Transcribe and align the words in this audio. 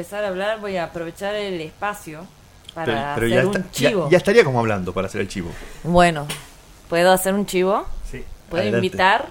empezar 0.00 0.24
a 0.24 0.28
hablar 0.28 0.60
voy 0.60 0.78
a 0.78 0.84
aprovechar 0.84 1.34
el 1.34 1.60
espacio 1.60 2.26
para 2.74 2.86
Pero, 2.86 2.98
pero 3.16 3.26
hacer 3.26 3.28
ya, 3.44 3.46
un 3.48 3.56
está- 3.56 3.70
chivo. 3.70 4.08
ya 4.10 4.16
estaría 4.16 4.44
como 4.44 4.60
hablando 4.60 4.94
para 4.94 5.08
hacer 5.08 5.20
el 5.20 5.28
chivo. 5.28 5.50
Bueno, 5.84 6.26
¿puedo 6.88 7.12
hacer 7.12 7.34
un 7.34 7.44
chivo? 7.44 7.84
Sí. 8.10 8.24
Puedo 8.48 8.66
invitar 8.66 9.28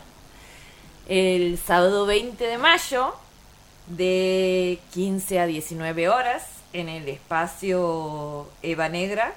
el 1.07 1.57
sábado 1.57 2.05
20 2.05 2.43
de 2.45 2.57
mayo 2.59 3.15
de 3.87 4.77
15 4.93 5.39
a 5.39 5.47
19 5.47 6.07
horas 6.07 6.43
en 6.73 6.87
el 6.87 7.07
espacio 7.09 8.47
Eva 8.61 8.89
Negra 8.89 9.33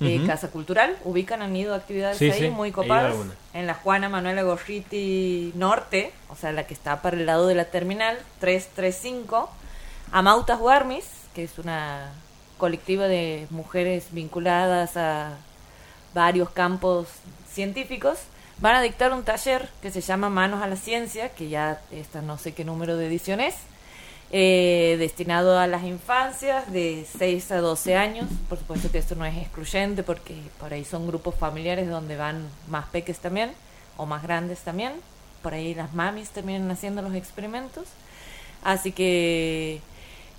de. 0.00 0.22
Casa 0.26 0.48
Cultural. 0.50 0.96
Ubican, 1.04 1.42
han 1.42 1.54
ido 1.56 1.74
actividades 1.74 2.16
Sí, 2.16 2.30
ahí 2.30 2.40
sí, 2.40 2.48
muy 2.50 2.70
copadas. 2.72 3.14
En 3.52 3.66
la 3.66 3.74
Juana 3.74 4.08
Manuela 4.08 4.42
Gorriti 4.42 5.52
Norte, 5.56 6.12
o 6.30 6.36
sea, 6.36 6.52
la 6.52 6.66
que 6.66 6.72
está 6.74 7.02
para 7.02 7.16
el 7.16 7.26
lado 7.26 7.46
de 7.48 7.54
la 7.56 7.64
terminal, 7.66 8.16
335. 8.40 9.50
Amautas 10.10 10.58
Guarmis, 10.58 11.04
que 11.34 11.44
es 11.44 11.58
una 11.58 12.12
colectiva 12.56 13.08
de 13.08 13.46
mujeres 13.50 14.06
vinculadas 14.12 14.96
a 14.96 15.36
varios 16.14 16.50
campos 16.50 17.08
científicos, 17.50 18.18
van 18.58 18.74
a 18.74 18.82
dictar 18.82 19.12
un 19.12 19.22
taller 19.22 19.68
que 19.82 19.90
se 19.90 20.00
llama 20.00 20.30
Manos 20.30 20.62
a 20.62 20.66
la 20.66 20.76
Ciencia, 20.76 21.28
que 21.30 21.48
ya 21.48 21.80
esta 21.90 22.22
no 22.22 22.38
sé 22.38 22.54
qué 22.54 22.64
número 22.64 22.96
de 22.96 23.06
edición 23.06 23.40
es, 23.40 23.54
eh, 24.30 24.96
destinado 24.98 25.58
a 25.58 25.66
las 25.66 25.84
infancias 25.84 26.70
de 26.72 27.06
6 27.18 27.52
a 27.52 27.58
12 27.58 27.96
años. 27.96 28.26
Por 28.48 28.58
supuesto 28.58 28.90
que 28.90 28.98
esto 28.98 29.14
no 29.14 29.24
es 29.24 29.36
excluyente 29.36 30.02
porque 30.02 30.34
por 30.58 30.72
ahí 30.72 30.84
son 30.84 31.06
grupos 31.06 31.34
familiares 31.34 31.88
donde 31.88 32.16
van 32.16 32.48
más 32.68 32.86
peques 32.88 33.18
también 33.20 33.52
o 33.96 34.06
más 34.06 34.22
grandes 34.22 34.60
también. 34.60 34.92
Por 35.42 35.54
ahí 35.54 35.74
las 35.74 35.94
mamis 35.94 36.30
terminan 36.30 36.70
haciendo 36.70 37.02
los 37.02 37.14
experimentos. 37.14 37.86
Así 38.62 38.92
que 38.92 39.80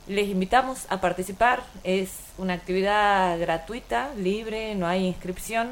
les 0.10 0.28
invitamos 0.28 0.86
a 0.90 1.00
participar. 1.00 1.64
Es 1.86 2.10
una 2.38 2.54
actividad 2.56 3.40
gratuita, 3.40 4.10
libre, 4.18 4.76
no 4.76 4.86
hay 4.88 5.06
inscripción. 5.06 5.70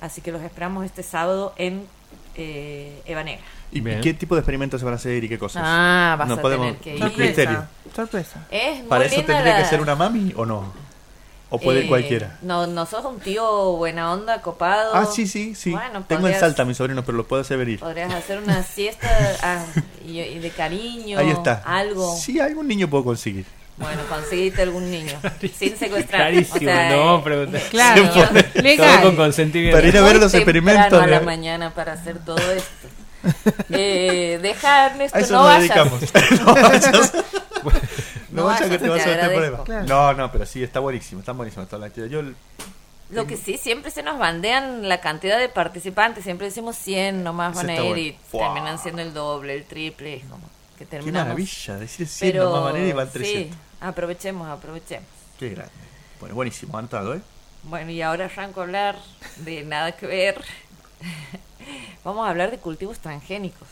Así 0.00 0.22
que 0.22 0.32
los 0.32 0.40
esperamos 0.42 0.86
este 0.86 1.02
sábado 1.02 1.52
en 1.58 1.86
eh, 2.36 3.02
Eva 3.04 3.22
Negra. 3.24 3.44
¿Y 3.72 3.80
Bien. 3.80 4.00
qué 4.00 4.14
tipo 4.14 4.34
de 4.36 4.40
experimentos 4.40 4.80
se 4.80 4.84
van 4.84 4.94
a 4.94 4.96
hacer 4.96 5.22
y 5.24 5.28
qué 5.28 5.38
cosas? 5.38 5.62
Ah, 5.66 6.16
vas 6.18 6.28
No 6.28 6.34
a 6.34 6.40
podemos- 6.40 6.66
tener 6.78 6.80
que 6.80 6.94
no, 7.00 7.08
ir. 7.08 7.18
misterio. 7.18 7.64
Sorpresa. 7.94 8.46
Es 8.50 8.78
muy 8.78 8.88
¿Para 8.88 9.04
eso 9.06 9.16
linda 9.16 9.34
tendría 9.34 9.54
la- 9.56 9.62
que 9.62 9.68
ser 9.68 9.80
una 9.80 9.94
mami 9.96 10.32
o 10.36 10.46
no? 10.46 10.72
¿O 11.48 11.58
puede 11.60 11.78
ir 11.80 11.84
Eh, 11.84 11.88
cualquiera? 11.88 12.38
No, 12.42 12.66
no 12.66 12.86
sos 12.86 13.04
un 13.04 13.20
tío 13.20 13.72
buena 13.76 14.12
onda, 14.12 14.42
copado. 14.42 14.94
Ah, 14.94 15.06
sí, 15.06 15.26
sí, 15.28 15.54
sí. 15.54 15.70
Bueno, 15.70 16.04
Tengo 16.08 16.26
en 16.26 16.32
podrías- 16.32 16.40
Salta 16.40 16.62
a 16.62 16.64
mi 16.64 16.74
sobrino, 16.74 17.04
pero 17.04 17.16
lo 17.16 17.26
puedo 17.26 17.42
hacer 17.42 17.56
venir. 17.58 17.78
Podrías 17.78 18.12
hacer 18.12 18.38
una 18.42 18.62
siesta 18.64 19.08
ah, 19.42 19.64
y, 20.04 20.18
y 20.20 20.38
de 20.40 20.50
cariño. 20.50 21.18
Ahí 21.18 21.30
está. 21.30 21.62
Algo. 21.64 22.16
Sí, 22.16 22.40
algún 22.40 22.66
niño 22.66 22.88
puedo 22.90 23.04
conseguir. 23.04 23.44
Bueno, 23.76 24.00
conseguiste 24.08 24.62
algún 24.62 24.90
niño. 24.90 25.12
sin 25.56 25.76
secuestrar. 25.76 26.22
Carísimo, 26.22 26.56
O 26.56 26.58
sea, 26.60 26.90
no, 26.96 27.18
eh, 27.18 27.22
pregunta. 27.22 27.58
Claro, 27.70 28.02
pone- 28.12 28.42
Todo 28.42 28.62
legal. 28.62 29.02
con 29.02 29.16
consentimiento. 29.16 29.76
Para 29.76 29.88
ir 29.88 29.96
a 29.98 30.02
ver 30.02 30.12
muy 30.14 30.20
los 30.22 30.34
experimentos. 30.34 31.00
a 31.00 31.06
la 31.06 31.20
mañana 31.20 31.72
para 31.74 31.92
hacer 31.92 32.18
todo 32.18 32.38
esto. 32.38 32.88
Eh, 33.70 34.38
deja, 34.40 34.86
Ernesto, 34.86 35.18
A 35.18 35.20
eso 35.20 35.32
no 35.32 35.42
nos 35.42 35.68
vayas. 35.68 36.40
no 36.42 36.54
vayas. 36.54 37.12
No 38.36 38.42
No 38.42 38.48
vayas 38.48 38.68
que 38.70 38.78
te 38.78 38.88
vas 38.88 39.00
a 39.00 39.04
te 39.04 39.10
meter 39.10 39.24
agradezco. 39.24 39.64
problemas. 39.64 39.88
No, 39.88 40.12
no, 40.14 40.32
pero 40.32 40.46
sí, 40.46 40.62
está 40.62 40.80
buenísimo. 40.80 41.20
Está 41.20 41.32
buenísimo 41.32 41.66
toda 41.66 41.80
la 41.80 41.86
actividad. 41.86 42.10
Yo, 42.10 42.22
Lo 43.10 43.26
que 43.26 43.36
sí, 43.36 43.56
siempre 43.58 43.90
se 43.90 44.02
nos 44.02 44.18
bandean 44.18 44.88
la 44.88 45.00
cantidad 45.00 45.38
de 45.38 45.48
participantes. 45.48 46.24
Siempre 46.24 46.46
decimos 46.48 46.76
100 46.76 47.22
nomás 47.24 47.54
van 47.54 47.70
a 47.70 47.72
está 47.74 47.84
ir 47.84 47.88
bueno. 47.88 48.02
y 48.02 48.38
terminan 48.38 48.78
siendo 48.78 49.02
el 49.02 49.14
doble, 49.14 49.54
el 49.54 49.64
triple. 49.64 50.16
es 50.16 50.24
Como 50.24 50.42
que 50.76 50.84
qué 50.84 50.86
terminamos. 50.86 51.28
maravilla. 51.28 51.76
Decir 51.76 52.06
100 52.08 52.32
Pero 52.32 52.44
nomás 52.50 52.72
manera 52.72 52.88
y 52.88 52.92
van 52.92 53.06
sí, 53.06 53.12
300. 53.14 53.58
aprovechemos, 53.80 54.48
aprovechemos. 54.48 55.08
Qué 55.38 55.48
grande. 55.50 55.72
Bueno, 56.20 56.34
buenísimo. 56.34 56.76
Anotado, 56.78 57.14
¿eh? 57.14 57.20
Bueno, 57.64 57.90
y 57.90 58.02
ahora 58.02 58.26
arranco 58.26 58.60
a 58.60 58.64
hablar 58.64 58.96
de 59.38 59.62
nada 59.64 59.92
que 59.92 60.06
ver. 60.06 60.42
Vamos 62.04 62.26
a 62.26 62.30
hablar 62.30 62.50
de 62.50 62.58
cultivos 62.58 62.98
transgénicos, 63.00 63.68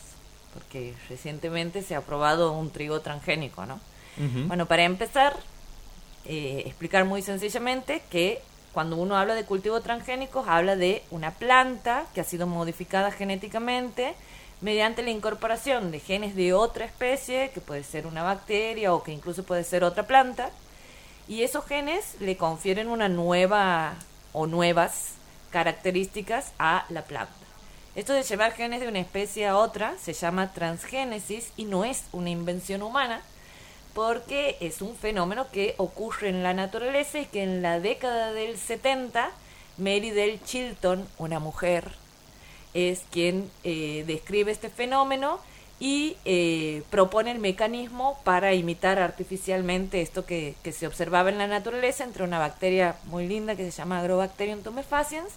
porque 0.53 0.95
recientemente 1.09 1.83
se 1.83 1.95
ha 1.95 1.99
aprobado 1.99 2.53
un 2.53 2.71
trigo 2.71 3.01
transgénico, 3.01 3.65
¿no? 3.67 3.81
Bueno, 4.17 4.67
para 4.67 4.85
empezar, 4.85 5.37
eh, 6.25 6.63
explicar 6.67 7.05
muy 7.05 7.23
sencillamente 7.23 8.03
que 8.11 8.41
cuando 8.73 8.97
uno 8.97 9.17
habla 9.17 9.35
de 9.35 9.45
cultivos 9.45 9.83
transgénicos, 9.83 10.49
habla 10.49 10.77
de 10.77 11.03
una 11.11 11.33
planta 11.33 12.07
que 12.15 12.21
ha 12.21 12.25
sido 12.25 12.47
modificada 12.47 13.11
genéticamente 13.13 14.15
mediante 14.61 15.03
la 15.03 15.11
incorporación 15.11 15.91
de 15.91 16.01
genes 16.01 16.35
de 16.35 16.53
otra 16.55 16.85
especie, 16.85 17.51
que 17.53 17.61
puede 17.61 17.85
ser 17.85 18.07
una 18.07 18.23
bacteria 18.23 18.95
o 18.95 19.03
que 19.03 19.13
incluso 19.13 19.45
puede 19.45 19.63
ser 19.63 19.85
otra 19.85 20.05
planta, 20.07 20.51
y 21.29 21.43
esos 21.43 21.65
genes 21.67 22.17
le 22.21 22.37
confieren 22.37 22.89
una 22.89 23.09
nueva 23.09 23.95
o 24.33 24.47
nuevas 24.47 25.15
características 25.51 26.53
a 26.59 26.85
la 26.89 27.03
planta. 27.03 27.33
Esto 27.95 28.13
de 28.13 28.25
llevar 28.25 28.53
genes 28.53 28.81
de 28.81 28.89
una 28.89 28.99
especie 28.99 29.47
a 29.47 29.57
otra 29.57 29.95
se 29.99 30.15
llama 30.15 30.53
transgénesis 30.53 31.53
y 31.57 31.65
no 31.65 31.85
es 31.85 32.05
una 32.13 32.31
invención 32.31 32.83
humana, 32.83 33.23
porque 33.95 34.57
es 34.61 34.83
un 34.83 34.97
fenómeno 34.97 35.47
que 35.53 35.75
ocurre 35.79 36.29
en 36.29 36.43
la 36.43 36.53
naturaleza 36.53 37.21
y 37.21 37.27
que 37.27 37.43
en 37.43 37.63
la 37.63 37.81
década 37.81 38.33
del 38.33 38.59
70 38.59 39.31
Mary 39.79 40.11
Del 40.11 40.43
Chilton, 40.43 41.07
una 41.19 41.39
mujer, 41.39 41.93
es 42.75 43.03
quien 43.11 43.51
eh, 43.63 44.05
describe 44.07 44.51
este 44.51 44.69
fenómeno 44.69 45.39
y 45.81 46.17
eh, 46.25 46.83
propone 46.91 47.31
el 47.31 47.39
mecanismo 47.39 48.19
para 48.25 48.55
imitar 48.55 48.99
artificialmente 48.99 50.03
esto 50.03 50.25
que, 50.25 50.55
se 50.73 50.87
observaba 50.87 51.31
en 51.31 51.39
la 51.39 51.47
naturaleza 51.47 52.05
entre 52.05 52.25
una 52.25 52.39
bacteria 52.39 52.97
muy 53.07 53.27
linda 53.27 53.57
que 53.57 53.71
se 53.71 53.79
llama 53.79 54.01
Agrobacterium 54.01 54.63
tumefaciens 54.63 55.29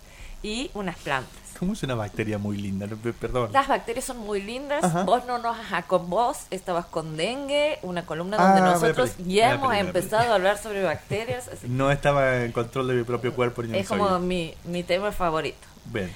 y 0.48 0.72
unas 0.74 0.96
plantas. 0.98 1.34
¿Cómo 1.60 1.74
es 1.74 1.84
una 1.84 1.96
bacteria 1.96 2.38
muy 2.38 2.56
linda? 2.58 2.88
Perdón. 3.20 3.52
Las 3.52 3.68
bacterias 3.68 4.06
son 4.06 4.20
muy 4.20 4.42
lindas. 4.42 4.84
Ajá. 4.84 5.04
Vos 5.04 5.26
no 5.26 5.40
nos 5.40 5.58
ajá, 5.58 5.82
con 5.84 6.10
vos 6.10 6.46
estabas 6.52 6.86
con 6.86 7.18
dengue, 7.18 7.80
una 7.82 8.06
columna 8.06 8.38
Ah, 8.40 8.44
donde 8.44 8.62
la 8.62 8.74
nosotros 8.74 9.16
ya 9.26 9.54
hemos 9.54 9.74
empezado 9.76 10.32
a 10.32 10.36
hablar 10.36 10.58
sobre 10.58 10.84
bacterias. 10.84 11.48
así 11.48 11.68
No 11.68 11.92
estaba 11.92 12.44
en 12.44 12.52
control 12.52 12.88
de 12.88 12.94
mi 12.94 13.04
propio 13.04 13.34
cuerpo 13.34 13.64
ni 13.64 13.78
es 13.78 13.88
como 13.88 14.20
mi, 14.20 14.54
mi 14.66 14.84
tema 14.84 15.12
favorito. 15.12 15.68
Bien. 15.86 16.14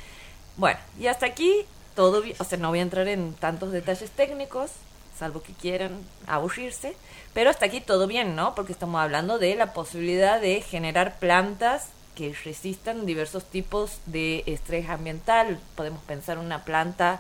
Bueno, 0.58 0.80
y 1.00 1.08
hasta 1.08 1.26
aquí 1.26 1.66
todo 1.96 2.22
bien. 2.22 2.36
O 2.40 2.44
sea, 2.44 2.58
no 2.58 2.70
voy 2.70 2.80
a 2.80 2.84
entrar 2.84 3.08
en 3.08 3.34
tantos 3.34 3.72
detalles 3.72 4.12
técnicos, 4.12 4.70
salvo 5.18 5.42
que 5.42 5.54
quieran 5.54 5.92
aburrirse. 6.28 6.96
Pero 7.34 7.50
hasta 7.50 7.66
aquí 7.66 7.82
todo 7.82 8.06
bien, 8.06 8.36
¿no? 8.36 8.54
Porque 8.54 8.74
estamos 8.74 9.02
hablando 9.02 9.40
de 9.40 9.56
la 9.56 9.74
posibilidad 9.74 10.40
de 10.40 10.62
generar 10.62 11.18
plantas 11.18 11.88
que 12.22 12.36
resistan 12.46 13.06
diversos 13.08 13.46
tipos 13.50 13.98
de 14.06 14.44
estrés 14.46 14.88
ambiental. 14.90 15.58
Podemos 15.76 16.02
pensar 16.04 16.38
una 16.38 16.64
planta 16.64 17.20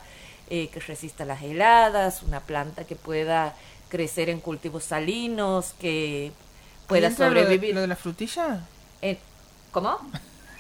eh, 0.49 0.67
que 0.67 0.79
resista 0.79 1.25
las 1.25 1.41
heladas, 1.41 2.21
una 2.21 2.41
planta 2.41 2.83
que 2.83 2.95
pueda 2.95 3.55
crecer 3.89 4.29
en 4.29 4.39
cultivos 4.39 4.83
salinos, 4.83 5.73
que 5.79 6.31
pueda 6.87 7.07
¿Y 7.07 7.11
entra 7.11 7.29
lo 7.29 7.33
de- 7.35 7.41
sobrevivir. 7.41 7.73
¿Lo 7.75 7.81
de 7.81 7.87
la 7.87 7.95
frutilla? 7.95 8.59
¿Cómo? 9.71 9.97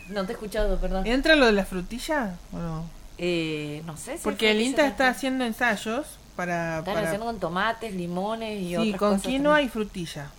No 0.09 0.25
te 0.25 0.31
he 0.31 0.33
escuchado, 0.35 0.77
perdón. 0.79 1.05
¿Entra 1.05 1.35
lo 1.35 1.45
de 1.45 1.51
la 1.51 1.65
frutilla? 1.65 2.35
¿O 2.51 2.57
no? 2.57 2.85
Eh, 3.17 3.83
no 3.85 3.95
sé 3.97 4.17
si 4.17 4.23
Porque 4.23 4.51
el 4.51 4.61
INTA 4.61 4.87
está 4.87 5.07
haciendo 5.09 5.45
ensayos 5.45 6.17
para... 6.35 6.79
Están 6.79 6.93
para- 6.95 7.05
haciendo 7.07 7.27
con 7.27 7.39
tomates, 7.39 7.93
limones 7.93 8.59
y 8.59 8.69
Sí, 8.69 8.75
otras 8.75 8.99
con 8.99 9.09
cosas 9.15 9.21
quinoa 9.27 9.53
también. 9.55 9.67
y 9.67 9.69
frutilla. 9.69 10.31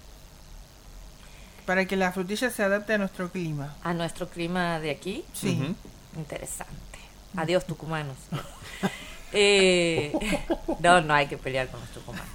Para 1.66 1.84
que 1.86 1.96
la 1.96 2.12
frutilla 2.12 2.50
se 2.50 2.62
adapte 2.62 2.94
a 2.94 2.98
nuestro 2.98 3.30
clima. 3.30 3.74
A 3.82 3.94
nuestro 3.94 4.28
clima 4.28 4.80
de 4.80 4.90
aquí. 4.90 5.24
Sí. 5.32 5.74
Interesante. 6.16 6.98
Adiós, 7.36 7.66
tucumanos. 7.66 8.16
Eh, 9.34 10.12
no, 10.80 11.00
no 11.00 11.14
hay 11.14 11.26
que 11.26 11.38
pelear 11.38 11.66
con 11.68 11.80
los 11.80 11.88
tucumanos. 11.88 12.28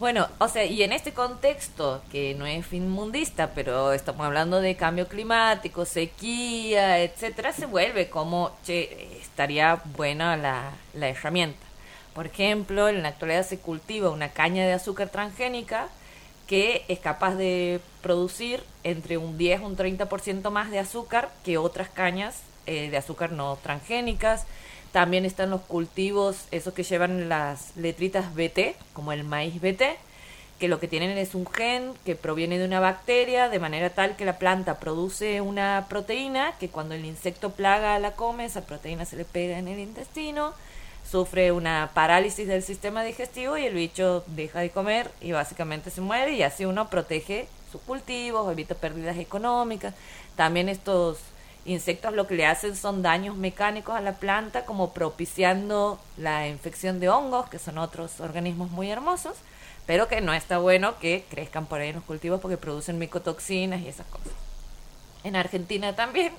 Bueno, 0.00 0.28
o 0.38 0.48
sea, 0.48 0.64
y 0.64 0.82
en 0.82 0.92
este 0.92 1.12
contexto, 1.12 2.02
que 2.10 2.34
no 2.34 2.46
es 2.46 2.66
fin 2.66 2.90
mundista, 2.90 3.52
pero 3.54 3.92
estamos 3.92 4.26
hablando 4.26 4.60
de 4.60 4.74
cambio 4.74 5.06
climático, 5.06 5.84
sequía, 5.84 6.98
etcétera, 6.98 7.52
se 7.52 7.66
vuelve 7.66 8.08
como, 8.10 8.50
che, 8.64 9.18
estaría 9.20 9.80
buena 9.96 10.36
la, 10.36 10.72
la 10.94 11.08
herramienta. 11.08 11.64
Por 12.12 12.26
ejemplo, 12.26 12.88
en 12.88 13.04
la 13.04 13.10
actualidad 13.10 13.46
se 13.46 13.58
cultiva 13.58 14.10
una 14.10 14.30
caña 14.30 14.66
de 14.66 14.72
azúcar 14.72 15.10
transgénica 15.10 15.88
que 16.46 16.84
es 16.88 16.98
capaz 16.98 17.34
de 17.36 17.80
producir 18.02 18.62
entre 18.82 19.16
un 19.16 19.38
10 19.38 19.60
y 19.60 19.64
un 19.64 19.76
30% 19.76 20.50
más 20.50 20.70
de 20.70 20.78
azúcar 20.78 21.30
que 21.44 21.58
otras 21.58 21.88
cañas 21.88 22.42
eh, 22.66 22.90
de 22.90 22.96
azúcar 22.96 23.32
no 23.32 23.56
transgénicas. 23.62 24.46
También 24.92 25.24
están 25.24 25.50
los 25.50 25.62
cultivos, 25.62 26.46
esos 26.50 26.72
que 26.72 26.82
llevan 26.82 27.28
las 27.28 27.76
letritas 27.76 28.34
BT, 28.34 28.76
como 28.92 29.12
el 29.12 29.24
maíz 29.24 29.60
BT, 29.60 29.82
que 30.58 30.68
lo 30.68 30.78
que 30.78 30.88
tienen 30.88 31.18
es 31.18 31.34
un 31.34 31.46
gen 31.46 31.92
que 32.04 32.14
proviene 32.14 32.58
de 32.58 32.64
una 32.64 32.80
bacteria, 32.80 33.48
de 33.48 33.58
manera 33.58 33.90
tal 33.90 34.16
que 34.16 34.24
la 34.24 34.38
planta 34.38 34.78
produce 34.78 35.40
una 35.40 35.86
proteína 35.88 36.54
que 36.60 36.68
cuando 36.68 36.94
el 36.94 37.04
insecto 37.04 37.50
plaga 37.50 37.98
la 37.98 38.12
come, 38.12 38.44
esa 38.44 38.64
proteína 38.64 39.04
se 39.04 39.16
le 39.16 39.24
pega 39.24 39.58
en 39.58 39.68
el 39.68 39.80
intestino, 39.80 40.54
sufre 41.08 41.52
una 41.52 41.90
parálisis 41.94 42.48
del 42.48 42.62
sistema 42.62 43.04
digestivo 43.04 43.56
y 43.56 43.66
el 43.66 43.74
bicho 43.74 44.24
deja 44.28 44.60
de 44.60 44.70
comer 44.70 45.10
y 45.20 45.32
básicamente 45.32 45.90
se 45.90 46.00
muere 46.00 46.32
y 46.32 46.42
así 46.42 46.64
uno 46.64 46.88
protege 46.88 47.46
sus 47.70 47.80
cultivos, 47.82 48.50
evita 48.50 48.74
pérdidas 48.74 49.18
económicas. 49.18 49.94
También 50.36 50.68
estos 50.68 51.18
insectos 51.64 52.12
lo 52.12 52.26
que 52.26 52.34
le 52.34 52.46
hacen 52.46 52.76
son 52.76 53.02
daños 53.02 53.36
mecánicos 53.36 53.94
a 53.94 54.00
la 54.00 54.14
planta 54.14 54.64
como 54.64 54.92
propiciando 54.92 55.98
la 56.16 56.48
infección 56.48 57.00
de 57.00 57.08
hongos, 57.08 57.48
que 57.48 57.58
son 57.58 57.78
otros 57.78 58.20
organismos 58.20 58.70
muy 58.70 58.90
hermosos, 58.90 59.36
pero 59.86 60.08
que 60.08 60.20
no 60.20 60.32
está 60.32 60.58
bueno 60.58 60.98
que 60.98 61.24
crezcan 61.30 61.66
por 61.66 61.80
ahí 61.80 61.90
en 61.90 61.96
los 61.96 62.04
cultivos 62.04 62.40
porque 62.40 62.56
producen 62.56 62.98
micotoxinas 62.98 63.80
y 63.80 63.88
esas 63.88 64.06
cosas. 64.06 64.32
En 65.24 65.36
Argentina 65.36 65.94
también 65.94 66.32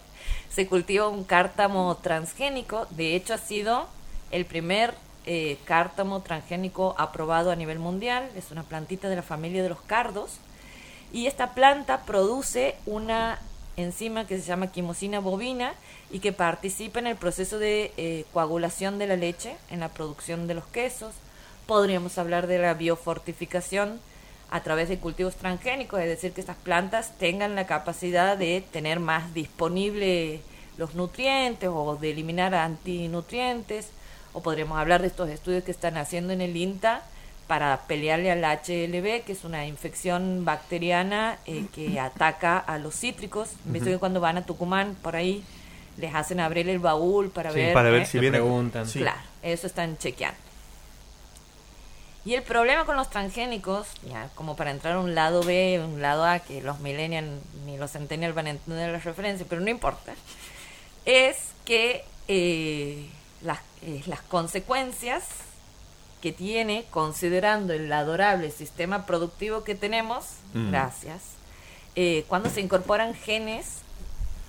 se 0.50 0.67
cultiva 0.67 1.07
un 1.07 1.23
cártamo 1.23 1.97
transgénico, 2.01 2.88
de 2.91 3.15
hecho 3.15 3.33
ha 3.33 3.38
sido 3.38 3.88
el 4.31 4.45
primer 4.45 4.94
eh, 5.25 5.57
cártamo 5.66 6.22
transgénico 6.22 6.95
aprobado 6.98 7.51
a 7.51 7.56
nivel 7.56 7.80
mundial, 7.80 8.30
es 8.36 8.51
una 8.51 8.63
plantita 8.63 9.10
de 9.10 9.16
la 9.16 9.24
familia 9.24 9.63
de 9.63 9.69
los 9.69 9.81
cardos, 9.81 10.39
y 11.12 11.27
esta 11.27 11.54
planta 11.54 12.01
produce 12.06 12.75
una 12.86 13.39
enzima 13.77 14.25
que 14.25 14.38
se 14.38 14.45
llama 14.45 14.72
quimosina 14.72 15.19
bovina 15.19 15.74
y 16.12 16.19
que 16.19 16.31
participa 16.31 17.00
en 17.00 17.07
el 17.07 17.16
proceso 17.16 17.60
de 17.60 17.92
eh, 17.98 18.25
coagulación 18.33 19.00
de 19.00 19.07
la 19.07 19.16
leche, 19.16 19.56
en 19.69 19.80
la 19.80 19.89
producción 19.89 20.48
de 20.48 20.54
los 20.54 20.66
quesos. 20.66 21.13
Podríamos 21.66 22.18
hablar 22.18 22.48
de 22.48 22.60
la 22.60 22.74
biofortificación 22.74 24.00
a 24.51 24.62
través 24.62 24.89
de 24.89 25.00
cultivos 25.00 25.36
transgénicos, 25.36 26.00
es 26.00 26.07
decir, 26.07 26.31
que 26.31 26.42
estas 26.42 26.57
plantas 26.57 27.18
tengan 27.18 27.56
la 27.56 27.66
capacidad 27.66 28.38
de 28.38 28.63
tener 28.72 29.00
más 29.00 29.33
disponible 29.33 30.42
los 30.77 30.94
nutrientes 30.94 31.69
o 31.72 31.95
de 31.95 32.12
eliminar 32.12 32.54
antinutrientes 32.54 33.89
o 34.36 34.42
podríamos 34.42 34.78
hablar 34.78 35.02
de 35.02 35.08
estos 35.08 35.30
estudios 35.30 35.64
que 35.64 35.72
están 35.72 35.96
haciendo 35.98 36.34
en 36.34 36.42
el 36.42 36.56
INTA 36.56 37.02
para 37.48 37.82
pelearle 37.88 38.32
al 38.32 38.44
HLB, 38.44 39.24
que 39.24 39.32
es 39.32 39.44
una 39.46 39.66
infección 39.66 40.44
bacteriana 40.46 41.38
eh, 41.46 41.66
que 41.74 42.00
ataca 42.00 42.58
a 42.60 42.78
los 42.78 42.96
cítricos. 42.96 43.50
Visto 43.64 43.90
que 43.90 43.98
cuando 43.98 44.20
van 44.20 44.38
a 44.38 44.46
Tucumán, 44.46 44.96
por 45.02 45.16
ahí, 45.16 45.44
les 45.98 46.14
hacen 46.14 46.42
abrir 46.42 46.68
el 46.70 46.80
baúl 46.80 47.30
para 47.30 47.52
Sí, 47.52 47.58
ver. 47.60 47.74
para 47.74 47.90
ver 47.90 48.02
¿eh? 48.02 48.06
si 48.06 48.20
viene. 48.20 48.38
preguntan. 48.40 48.86
Sí. 48.88 49.00
Claro, 49.00 49.22
eso 49.42 49.68
están 49.68 49.98
chequeando. 49.98 50.38
Y 52.26 52.34
el 52.34 52.42
problema 52.44 52.86
con 52.86 52.98
los 52.98 53.10
transgénicos, 53.10 53.88
ya 54.10 54.30
como 54.36 54.56
para 54.56 54.72
entrar 54.72 54.96
a 54.96 55.00
un 55.00 55.14
lado 55.16 55.44
B, 55.44 55.80
un 55.86 56.02
lado 56.02 56.26
A, 56.26 56.40
que 56.40 56.62
los 56.62 56.80
millennials 56.80 57.28
ni 57.66 57.78
los 57.78 57.92
centennials 57.92 58.36
van 58.36 58.48
a 58.48 58.50
entender 58.50 58.90
la 58.92 59.00
referencia, 59.00 59.46
pero 59.48 59.62
no 59.62 59.70
importa, 59.70 60.14
es 61.06 61.38
que 61.66 62.04
eh, 62.28 63.06
las, 63.42 63.60
eh, 63.82 64.02
las 64.08 64.22
consecuencias 64.22 65.24
que 66.22 66.32
tiene, 66.32 66.86
considerando 66.90 67.74
el 67.74 67.92
adorable 67.92 68.50
sistema 68.52 69.06
productivo 69.06 69.64
que 69.64 69.76
tenemos, 69.76 70.26
Mm. 70.54 70.70
gracias, 70.72 71.22
eh, 71.96 72.26
cuando 72.28 72.50
se 72.50 72.62
incorporan 72.62 73.14
genes 73.14 73.80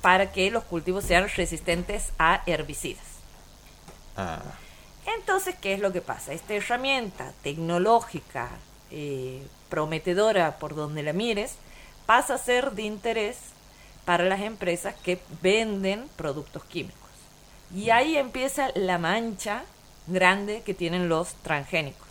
para 0.01 0.33
que 0.33 0.51
los 0.51 0.65
cultivos 0.65 1.05
sean 1.05 1.29
resistentes 1.37 2.13
a 2.19 2.43
herbicidas. 2.47 3.05
Ah, 4.17 4.41
Entonces, 5.19 5.55
¿qué 5.61 5.73
es 5.75 5.81
lo 5.81 5.93
que 5.93 6.01
pasa? 6.01 6.33
Esta 6.33 6.55
herramienta 6.55 7.33
tecnológica 7.43 8.49
eh, 8.91 9.45
prometedora 9.69 10.59
por 10.59 10.75
donde 10.75 11.03
la 11.03 11.13
mires 11.13 11.55
pasa 12.07 12.35
a 12.35 12.39
ser 12.39 12.73
de 12.73 12.83
interés 12.83 13.37
para 14.05 14.25
las 14.25 14.41
empresas 14.41 14.95
que 15.03 15.21
venden 15.43 16.09
productos 16.17 16.65
químicos. 16.65 17.06
Y 17.75 17.91
ahí 17.91 18.17
empieza 18.17 18.71
la 18.75 18.99
mancha 18.99 19.65
grande 20.07 20.63
que 20.63 20.75
tienen 20.75 21.09
los 21.09 21.35
transgénicos. 21.43 22.07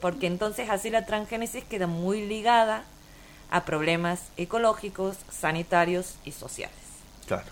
Porque 0.00 0.26
entonces 0.26 0.70
así 0.70 0.90
la 0.90 1.06
transgénesis 1.06 1.64
queda 1.64 1.86
muy 1.86 2.26
ligada 2.26 2.84
a 3.50 3.64
problemas 3.64 4.20
ecológicos, 4.36 5.16
sanitarios 5.30 6.16
y 6.24 6.32
sociales. 6.32 6.76
claro. 7.26 7.46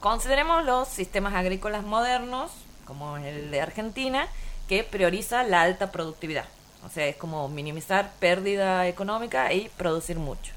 Consideremos 0.00 0.66
los 0.66 0.88
sistemas 0.88 1.32
agrícolas 1.32 1.82
modernos, 1.82 2.50
como 2.84 3.16
el 3.16 3.50
de 3.50 3.62
Argentina, 3.62 4.28
que 4.68 4.84
prioriza 4.84 5.44
la 5.44 5.62
alta 5.62 5.92
productividad. 5.92 6.44
O 6.84 6.90
sea, 6.90 7.06
es 7.06 7.16
como 7.16 7.48
minimizar 7.48 8.12
pérdida 8.18 8.86
económica 8.86 9.50
y 9.54 9.70
producir 9.78 10.18
mucho. 10.18 10.52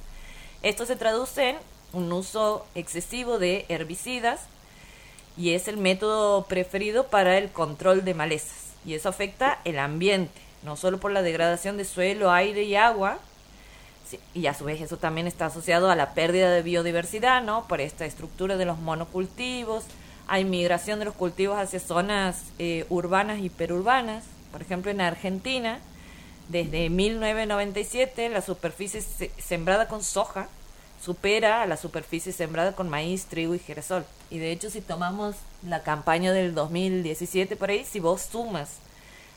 Esto 0.64 0.86
se 0.86 0.98
traduce 0.98 1.52
en 1.52 1.58
un 1.94 2.12
uso 2.12 2.66
excesivo 2.76 3.40
de 3.40 3.66
herbicidas 3.70 4.42
y 5.38 5.52
es 5.54 5.68
el 5.68 5.78
método 5.78 6.46
preferido 6.46 7.08
para 7.08 7.38
el 7.38 7.50
control 7.52 8.04
de 8.04 8.14
malezas. 8.14 8.58
Y 8.86 8.94
eso 8.94 9.10
afecta 9.10 9.60
el 9.66 9.80
ambiente, 9.80 10.40
no 10.64 10.76
solo 10.76 10.98
por 11.00 11.12
la 11.12 11.22
degradación 11.22 11.78
de 11.78 11.86
suelo, 11.86 12.32
aire 12.32 12.64
y 12.64 12.76
agua, 12.76 13.20
y 14.34 14.48
a 14.48 14.54
su 14.54 14.64
vez 14.64 14.80
eso 14.82 14.98
también 14.98 15.28
está 15.28 15.48
asociado 15.48 15.90
a 15.92 15.96
la 15.96 16.14
pérdida 16.14 16.50
de 16.50 16.62
biodiversidad, 16.62 17.44
¿no? 17.44 17.68
Por 17.68 17.82
esta 17.82 18.06
estructura 18.06 18.56
de 18.56 18.64
los 18.66 18.80
monocultivos, 18.80 19.84
hay 20.28 20.46
migración 20.46 21.00
de 21.00 21.06
los 21.06 21.14
cultivos 21.14 21.58
hacia 21.60 21.80
zonas 21.80 22.44
eh, 22.58 22.86
urbanas 22.90 23.40
y 23.40 23.50
perurbanas. 23.50 24.24
Por 24.52 24.62
ejemplo, 24.62 24.92
en 24.92 25.02
Argentina, 25.02 25.80
desde 26.48 26.90
1997, 26.90 28.30
la 28.30 28.42
superficie 28.42 29.02
se- 29.02 29.32
sembrada 29.38 29.88
con 29.90 30.04
soja 30.04 30.48
supera 31.02 31.62
a 31.62 31.68
la 31.68 31.78
superficie 31.78 32.32
sembrada 32.32 32.74
con 32.74 32.90
maíz, 32.90 33.26
trigo 33.26 33.56
y 33.56 33.60
girasol. 33.60 34.06
Y 34.30 34.40
de 34.40 34.52
hecho, 34.52 34.70
si 34.70 34.82
tomamos 34.82 35.36
la 35.68 35.84
campaña 35.84 36.32
del 36.32 36.54
2017 36.54 37.56
por 37.56 37.70
ahí, 37.70 37.86
si 37.86 38.00
vos 38.00 38.22
sumas 38.22 38.78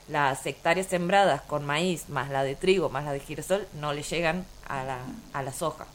las 0.07 0.45
hectáreas 0.45 0.87
sembradas 0.87 1.41
con 1.41 1.65
maíz, 1.65 2.09
más 2.09 2.29
la 2.29 2.43
de 2.43 2.55
trigo, 2.55 2.89
más 2.89 3.05
la 3.05 3.13
de 3.13 3.19
girasol, 3.19 3.67
no 3.79 3.93
le 3.93 4.03
llegan 4.03 4.45
a 4.67 4.83
la, 4.83 4.99
a 5.33 5.43
la 5.43 5.53
soja. 5.53 5.85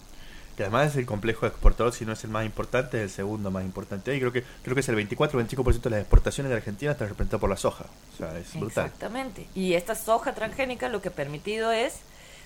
Que 0.57 0.63
además 0.63 0.93
es 0.93 0.97
el 0.97 1.05
complejo 1.05 1.47
exportador, 1.47 1.93
si 1.93 2.07
no 2.07 2.15
es 2.15 2.25
el 2.25 2.31
más 2.31 2.47
importante, 2.47 2.97
es 2.97 3.03
el 3.03 3.11
segundo 3.11 3.51
más 3.51 3.63
importante. 3.63 4.17
Y 4.17 4.21
creo 4.21 4.33
que 4.33 4.43
creo 4.63 4.75
que 4.75 4.81
es 4.81 4.89
el 4.89 4.95
24 4.95 5.39
o 5.39 5.43
25% 5.43 5.81
de 5.83 5.91
las 5.91 6.01
exportaciones 6.01 6.49
de 6.51 6.57
Argentina 6.57 6.93
está 6.93 7.05
representado 7.05 7.41
por 7.41 7.51
la 7.51 7.59
soja. 7.59 7.85
O 8.15 8.17
sea, 8.17 8.39
es 8.39 8.55
brutal. 8.55 8.87
Exactamente. 8.87 9.47
Y 9.55 9.75
esta 9.75 9.95
soja 9.95 10.35
transgénica 10.35 10.89
lo 10.89 11.03
que 11.03 11.09
ha 11.09 11.13
permitido 11.13 11.73
es 11.73 11.97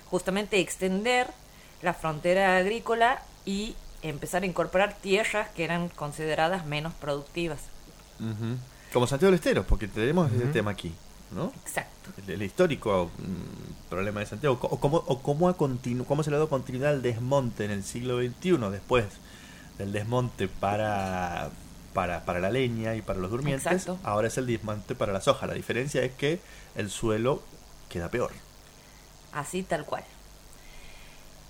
justamente 0.09 0.59
extender 0.59 1.27
la 1.81 1.93
frontera 1.93 2.57
agrícola 2.57 3.21
y 3.45 3.75
empezar 4.01 4.43
a 4.43 4.45
incorporar 4.45 4.95
tierras 5.01 5.49
que 5.49 5.63
eran 5.63 5.89
consideradas 5.89 6.65
menos 6.65 6.93
productivas. 6.93 7.59
Ujú. 8.19 8.57
Como 8.93 9.07
Santiago 9.07 9.31
del 9.31 9.39
Estero, 9.39 9.63
porque 9.63 9.87
tenemos 9.87 10.31
ese 10.31 10.43
Ujú. 10.43 10.53
tema 10.53 10.71
aquí, 10.71 10.93
¿no? 11.31 11.51
Exacto. 11.65 12.11
El, 12.27 12.31
el 12.31 12.41
histórico 12.43 13.09
mm, 13.17 13.89
problema 13.89 14.19
de 14.19 14.25
Santiago. 14.25 14.57
O 14.61 14.79
cómo, 14.79 14.97
o 15.07 15.21
cómo, 15.21 15.49
ha 15.49 15.57
continu- 15.57 16.05
cómo 16.05 16.23
se 16.23 16.29
le 16.29 16.35
ha 16.35 16.39
dado 16.39 16.49
continuidad 16.49 16.89
al 16.91 17.01
desmonte 17.01 17.65
en 17.65 17.71
el 17.71 17.83
siglo 17.83 18.17
XXI, 18.19 18.57
después 18.71 19.05
del 19.77 19.91
desmonte 19.91 20.47
para, 20.47 21.49
para, 21.93 22.25
para 22.25 22.39
la 22.39 22.49
leña 22.49 22.95
y 22.95 23.01
para 23.01 23.19
los 23.19 23.31
durmientes. 23.31 23.65
Exacto. 23.65 23.97
Ahora 24.03 24.27
es 24.27 24.37
el 24.37 24.45
desmonte 24.45 24.93
para 24.93 25.13
la 25.13 25.21
soja. 25.21 25.47
La 25.47 25.53
diferencia 25.53 26.03
es 26.03 26.11
que 26.11 26.39
el 26.75 26.89
suelo 26.89 27.41
queda 27.89 28.09
peor. 28.09 28.31
Así 29.31 29.63
tal 29.63 29.85
cual. 29.85 30.03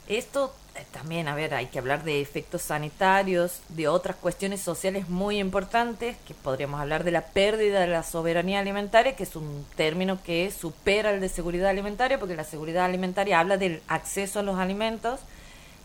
Esto 0.07 0.53
eh, 0.75 0.85
también, 0.91 1.27
a 1.27 1.35
ver, 1.35 1.53
hay 1.53 1.67
que 1.67 1.79
hablar 1.79 2.03
de 2.03 2.21
efectos 2.21 2.61
sanitarios, 2.61 3.59
de 3.69 3.87
otras 3.87 4.15
cuestiones 4.15 4.61
sociales 4.61 5.09
muy 5.09 5.37
importantes, 5.37 6.15
que 6.25 6.33
podríamos 6.33 6.79
hablar 6.79 7.03
de 7.03 7.11
la 7.11 7.25
pérdida 7.27 7.81
de 7.81 7.87
la 7.87 8.03
soberanía 8.03 8.59
alimentaria, 8.59 9.15
que 9.15 9.23
es 9.23 9.35
un 9.35 9.65
término 9.75 10.21
que 10.23 10.49
supera 10.51 11.11
el 11.11 11.19
de 11.19 11.29
seguridad 11.29 11.69
alimentaria, 11.69 12.19
porque 12.19 12.35
la 12.35 12.45
seguridad 12.45 12.85
alimentaria 12.85 13.39
habla 13.39 13.57
del 13.57 13.81
acceso 13.87 14.39
a 14.39 14.43
los 14.43 14.57
alimentos, 14.57 15.19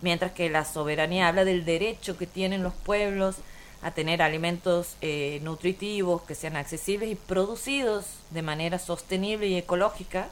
mientras 0.02 0.32
que 0.32 0.50
la 0.50 0.64
soberanía 0.64 1.28
habla 1.28 1.44
del 1.44 1.64
derecho 1.64 2.16
que 2.16 2.26
tienen 2.26 2.62
los 2.62 2.74
pueblos 2.74 3.36
a 3.82 3.90
tener 3.90 4.22
alimentos 4.22 4.96
eh, 5.00 5.40
nutritivos 5.42 6.22
que 6.22 6.34
sean 6.34 6.56
accesibles 6.56 7.10
y 7.10 7.14
producidos 7.16 8.06
de 8.30 8.42
manera 8.42 8.78
sostenible 8.78 9.48
y 9.48 9.56
ecológica, 9.56 10.28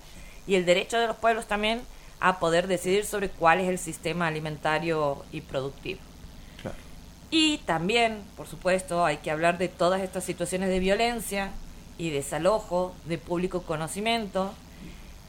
y 0.46 0.54
el 0.54 0.64
derecho 0.64 0.98
de 0.98 1.08
los 1.08 1.16
pueblos 1.16 1.46
también 1.46 1.82
a 2.24 2.38
poder 2.38 2.68
decidir 2.68 3.04
sobre 3.04 3.28
cuál 3.28 3.60
es 3.60 3.68
el 3.68 3.78
sistema 3.78 4.26
alimentario 4.26 5.26
y 5.30 5.42
productivo. 5.42 6.00
Claro. 6.62 6.74
Y 7.30 7.58
también, 7.66 8.22
por 8.34 8.46
supuesto, 8.46 9.04
hay 9.04 9.18
que 9.18 9.30
hablar 9.30 9.58
de 9.58 9.68
todas 9.68 10.00
estas 10.00 10.24
situaciones 10.24 10.70
de 10.70 10.78
violencia 10.78 11.50
y 11.98 12.08
desalojo 12.08 12.94
de 13.04 13.18
público 13.18 13.64
conocimiento, 13.64 14.54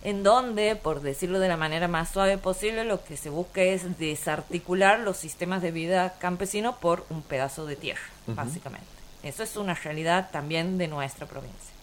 en 0.06 0.24
donde, 0.24 0.78
por 0.78 1.02
decirlo 1.02 1.40
de 1.40 1.50
la 1.50 1.58
manera 1.58 1.90
más 1.90 2.12
suave 2.12 2.38
posible, 2.38 2.86
lo 2.86 3.04
que 3.04 3.18
se 3.18 3.30
busca 3.30 3.62
es 3.62 4.00
desarticular 4.00 5.02
los 5.02 5.18
sistemas 5.18 5.62
de 5.62 5.72
vida 5.72 6.14
campesino 6.18 6.78
por 6.78 7.06
un 7.10 7.24
pedazo 7.24 7.66
de 7.66 7.76
tierra, 7.76 8.08
básicamente. 8.26 8.88
Eso 9.22 9.44
es 9.44 9.58
una 9.58 9.74
realidad 9.74 10.30
también 10.32 10.78
de 10.78 10.88
nuestra 10.88 11.28
provincia. 11.28 11.75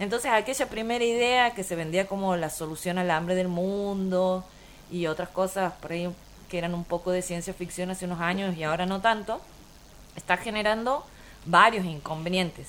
Entonces, 0.00 0.30
aquella 0.32 0.66
primera 0.66 1.04
idea 1.04 1.52
que 1.52 1.62
se 1.62 1.76
vendía 1.76 2.06
como 2.06 2.34
la 2.34 2.48
solución 2.48 2.96
al 2.96 3.10
hambre 3.10 3.34
del 3.34 3.48
mundo 3.48 4.46
y 4.90 5.06
otras 5.06 5.28
cosas 5.28 5.74
por 5.74 5.92
ahí 5.92 6.08
que 6.48 6.56
eran 6.56 6.74
un 6.74 6.84
poco 6.84 7.10
de 7.12 7.20
ciencia 7.20 7.52
ficción 7.52 7.90
hace 7.90 8.06
unos 8.06 8.18
años 8.18 8.56
y 8.56 8.64
ahora 8.64 8.86
no 8.86 9.02
tanto, 9.02 9.42
está 10.16 10.38
generando 10.38 11.04
varios 11.44 11.84
inconvenientes. 11.84 12.68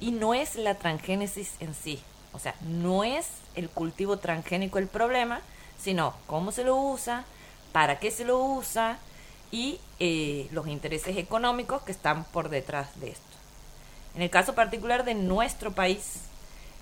Y 0.00 0.12
no 0.12 0.34
es 0.34 0.54
la 0.54 0.76
transgénesis 0.76 1.56
en 1.58 1.74
sí, 1.74 2.00
o 2.32 2.38
sea, 2.38 2.54
no 2.60 3.02
es 3.02 3.26
el 3.56 3.68
cultivo 3.68 4.18
transgénico 4.18 4.78
el 4.78 4.86
problema, 4.86 5.40
sino 5.80 6.14
cómo 6.28 6.52
se 6.52 6.62
lo 6.62 6.76
usa, 6.76 7.24
para 7.72 7.98
qué 7.98 8.12
se 8.12 8.24
lo 8.24 8.38
usa 8.38 8.98
y 9.50 9.80
eh, 9.98 10.46
los 10.52 10.68
intereses 10.68 11.16
económicos 11.16 11.82
que 11.82 11.92
están 11.92 12.22
por 12.22 12.50
detrás 12.50 13.00
de 13.00 13.10
esto. 13.10 13.24
En 14.14 14.22
el 14.22 14.30
caso 14.30 14.54
particular 14.54 15.04
de 15.04 15.14
nuestro 15.14 15.72
país, 15.72 16.27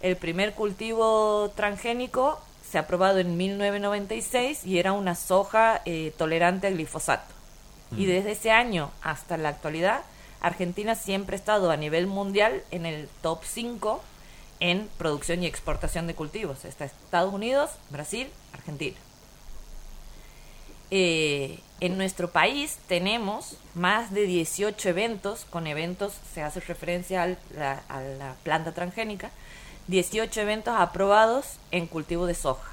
el 0.06 0.16
primer 0.16 0.54
cultivo 0.54 1.50
transgénico 1.56 2.40
se 2.70 2.78
ha 2.78 2.82
aprobado 2.82 3.18
en 3.18 3.36
1996 3.36 4.64
y 4.64 4.78
era 4.78 4.92
una 4.92 5.14
soja 5.14 5.82
eh, 5.84 6.12
tolerante 6.16 6.66
al 6.66 6.74
glifosato. 6.74 7.32
Y 7.96 8.06
desde 8.06 8.32
ese 8.32 8.50
año 8.50 8.90
hasta 9.02 9.36
la 9.36 9.48
actualidad, 9.50 10.02
Argentina 10.40 10.94
siempre 10.96 11.36
ha 11.36 11.38
estado 11.38 11.70
a 11.70 11.76
nivel 11.76 12.06
mundial 12.08 12.62
en 12.72 12.84
el 12.86 13.08
top 13.22 13.40
5 13.44 14.02
en 14.58 14.88
producción 14.98 15.42
y 15.42 15.46
exportación 15.46 16.06
de 16.06 16.14
cultivos. 16.14 16.64
Está 16.64 16.84
Estados 16.84 17.32
Unidos, 17.32 17.70
Brasil, 17.90 18.28
Argentina. 18.52 18.96
Eh, 20.90 21.58
en 21.80 21.98
nuestro 21.98 22.30
país 22.30 22.78
tenemos 22.88 23.56
más 23.74 24.12
de 24.12 24.22
18 24.22 24.88
eventos, 24.88 25.44
con 25.50 25.66
eventos 25.66 26.12
se 26.32 26.42
hace 26.42 26.60
referencia 26.60 27.22
al- 27.24 27.38
la- 27.54 27.82
a 27.88 28.00
la 28.00 28.34
planta 28.44 28.72
transgénica, 28.72 29.30
18 29.88 30.40
eventos 30.40 30.74
aprobados 30.76 31.58
en 31.70 31.86
cultivo 31.86 32.26
de 32.26 32.34
soja. 32.34 32.70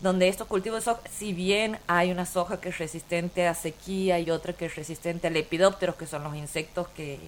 Donde 0.00 0.28
estos 0.28 0.46
cultivos 0.46 0.80
de 0.80 0.84
soja, 0.84 1.00
si 1.10 1.32
bien 1.32 1.78
hay 1.86 2.10
una 2.10 2.26
soja 2.26 2.60
que 2.60 2.70
es 2.70 2.78
resistente 2.78 3.46
a 3.46 3.54
sequía 3.54 4.18
y 4.18 4.30
otra 4.30 4.52
que 4.52 4.66
es 4.66 4.74
resistente 4.74 5.28
a 5.28 5.30
lepidópteros, 5.30 5.96
que 5.96 6.06
son 6.06 6.24
los 6.24 6.34
insectos 6.34 6.88
que, 6.88 7.18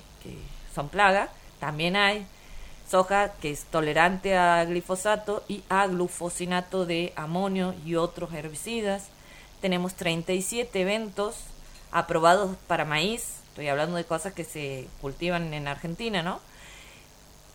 son 0.74 0.88
plaga, 0.88 1.28
también 1.60 1.96
hay 1.96 2.26
soja 2.90 3.32
que 3.40 3.52
es 3.52 3.64
tolerante 3.64 4.36
a 4.36 4.64
glifosato 4.64 5.44
y 5.48 5.62
a 5.68 5.86
glufosinato 5.86 6.84
de 6.84 7.12
amonio 7.16 7.74
y 7.86 7.94
otros 7.94 8.34
herbicidas. 8.34 9.04
Tenemos 9.62 9.94
37 9.94 10.80
eventos 10.80 11.36
aprobados 11.92 12.56
para 12.66 12.84
maíz. 12.84 13.36
Estoy 13.50 13.68
hablando 13.68 13.96
de 13.96 14.04
cosas 14.04 14.34
que 14.34 14.44
se 14.44 14.88
cultivan 15.00 15.54
en 15.54 15.68
Argentina, 15.68 16.22
¿no? 16.22 16.40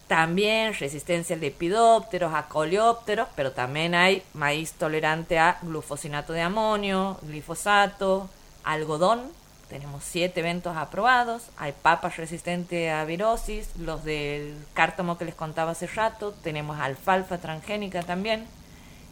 También 0.09 0.73
resistencia 0.73 1.35
a 1.35 1.39
lepidópteros, 1.39 2.33
a 2.33 2.47
coleópteros, 2.47 3.27
pero 3.35 3.51
también 3.51 3.93
hay 3.93 4.23
maíz 4.33 4.71
tolerante 4.73 5.37
a 5.37 5.59
glufosinato 5.61 6.33
de 6.33 6.41
amonio, 6.41 7.19
glifosato, 7.21 8.27
algodón. 8.63 9.21
Tenemos 9.69 10.03
siete 10.03 10.39
eventos 10.39 10.75
aprobados. 10.75 11.43
Hay 11.57 11.73
papas 11.73 12.17
resistentes 12.17 12.91
a 12.91 13.05
virosis, 13.05 13.69
los 13.77 14.03
del 14.03 14.57
cártamo 14.73 15.19
que 15.19 15.25
les 15.25 15.35
contaba 15.35 15.73
hace 15.73 15.85
rato. 15.85 16.33
Tenemos 16.41 16.79
alfalfa 16.79 17.37
transgénica 17.37 18.01
también. 18.01 18.47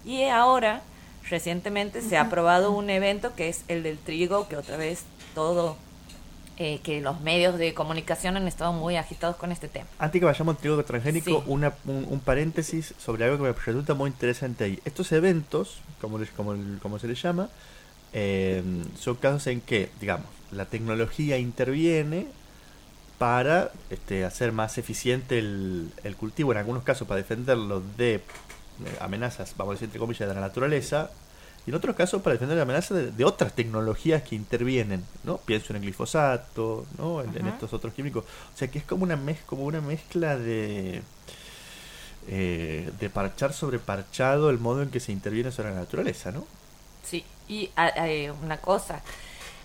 Y 0.04 0.24
ahora, 0.24 0.82
recientemente, 1.30 2.02
se 2.02 2.18
ha 2.18 2.22
aprobado 2.22 2.72
un 2.72 2.90
evento 2.90 3.36
que 3.36 3.50
es 3.50 3.64
el 3.68 3.84
del 3.84 4.00
trigo, 4.00 4.48
que 4.48 4.58
otra 4.58 4.78
vez 4.78 5.04
todo, 5.36 5.78
eh, 6.60 6.80
que 6.84 7.02
los 7.02 7.22
medios 7.22 7.58
de 7.58 7.74
comunicación 7.74 8.36
han 8.38 8.48
estado 8.48 8.74
muy 8.74 8.96
agitados 8.96 9.36
con 9.36 9.52
este 9.52 9.68
tema. 9.68 9.88
Antes 10.00 10.20
que 10.20 10.26
vayamos 10.26 10.56
al 10.56 10.62
trigo 10.62 10.84
transgénico, 10.84 11.30
Sí. 11.30 11.44
una- 11.48 11.74
un, 11.86 12.08
un 12.10 12.20
paréntesis 12.20 12.94
sobre 12.98 13.26
algo 13.26 13.38
que 13.38 13.44
me 13.44 13.52
resulta 13.54 13.94
muy 13.94 14.10
interesante 14.10 14.64
ahí. 14.64 14.80
Estos 14.86 15.12
eventos, 15.12 15.78
como, 16.02 16.18
les- 16.18 16.32
como, 16.32 16.56
como 16.82 16.98
se 17.00 17.08
les 17.08 17.22
llama, 17.22 17.50
eh, 18.14 18.64
son 19.00 19.16
casos 19.16 19.46
en 19.48 19.62
que, 19.62 19.90
digamos, 20.02 20.26
la 20.52 20.66
tecnología 20.66 21.38
interviene 21.38 22.28
para 23.18 23.72
este, 23.90 24.26
hacer 24.26 24.52
más 24.52 24.78
eficiente 24.78 25.40
el, 25.40 25.92
el 26.04 26.16
cultivo, 26.16 26.52
en 26.52 26.60
algunos 26.60 26.84
casos 26.84 27.08
para 27.08 27.18
defenderlo 27.20 27.82
de 27.98 28.16
eh, 28.16 28.22
amenazas, 29.02 29.54
vamos 29.58 29.72
a 29.72 29.76
decir 29.76 29.86
entre 29.86 30.00
comillas, 30.00 30.28
de 30.30 30.36
la 30.36 30.42
naturaleza, 30.42 31.10
y 31.68 31.70
en 31.70 31.76
otros 31.76 31.96
casos 31.98 32.22
para 32.22 32.34
defender 32.34 32.56
la 32.58 32.64
amenaza 32.64 32.96
de, 32.96 33.12
de 33.12 33.26
otras 33.26 33.54
tecnologías 33.54 34.24
que 34.24 34.36
intervienen, 34.36 35.04
¿no? 35.26 35.38
Pienso 35.38 35.74
en 35.74 35.78
el 35.78 35.82
glifosato, 35.84 36.86
¿no? 36.98 37.22
En, 37.22 37.46
estos 37.46 37.74
otros 37.74 37.94
químicos. 37.94 38.24
O 38.24 38.58
sea 38.58 38.70
que 38.70 38.80
es 38.80 38.86
como 38.86 39.04
una, 39.04 39.18
mez, 39.18 39.40
como 39.46 39.66
una 39.66 39.82
mezcla 39.82 40.38
de, 40.38 41.02
eh, 42.30 42.92
de 43.00 43.10
parchar 43.10 43.54
sobre 43.54 43.80
parchado 43.80 44.50
el 44.50 44.60
modo 44.60 44.82
en 44.82 44.90
que 44.90 45.00
se 45.00 45.12
interviene 45.12 45.52
sobre 45.52 45.70
la 45.72 45.76
naturaleza, 45.82 46.32
¿no? 46.32 46.46
Sí, 47.04 47.24
y 47.48 47.70
a- 47.76 47.88
a- 47.88 48.34
una 48.44 48.58
cosa, 48.58 49.02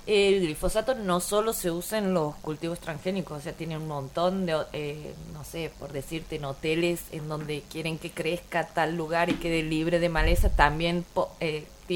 el 0.06 0.40
glifosato 0.40 0.94
no 0.94 1.20
solo 1.20 1.52
se 1.52 1.70
usa 1.70 1.98
en 1.98 2.14
los 2.14 2.34
cultivos 2.36 2.78
transgénicos, 2.80 3.38
o 3.38 3.40
sea, 3.40 3.52
tiene 3.52 3.76
un 3.76 3.88
montón 3.88 4.46
de, 4.46 4.56
eh, 4.72 5.14
no 5.32 5.44
sé, 5.44 5.72
por 5.78 5.92
decirte, 5.92 6.36
en 6.36 6.44
hoteles 6.44 7.02
en 7.12 7.28
donde 7.28 7.62
quieren 7.70 7.98
que 7.98 8.10
crezca 8.10 8.66
tal 8.66 8.96
lugar 8.96 9.28
y 9.30 9.34
quede 9.34 9.62
libre 9.62 9.98
de 10.00 10.08
maleza, 10.08 10.50
también 10.50 11.04
po- 11.14 11.32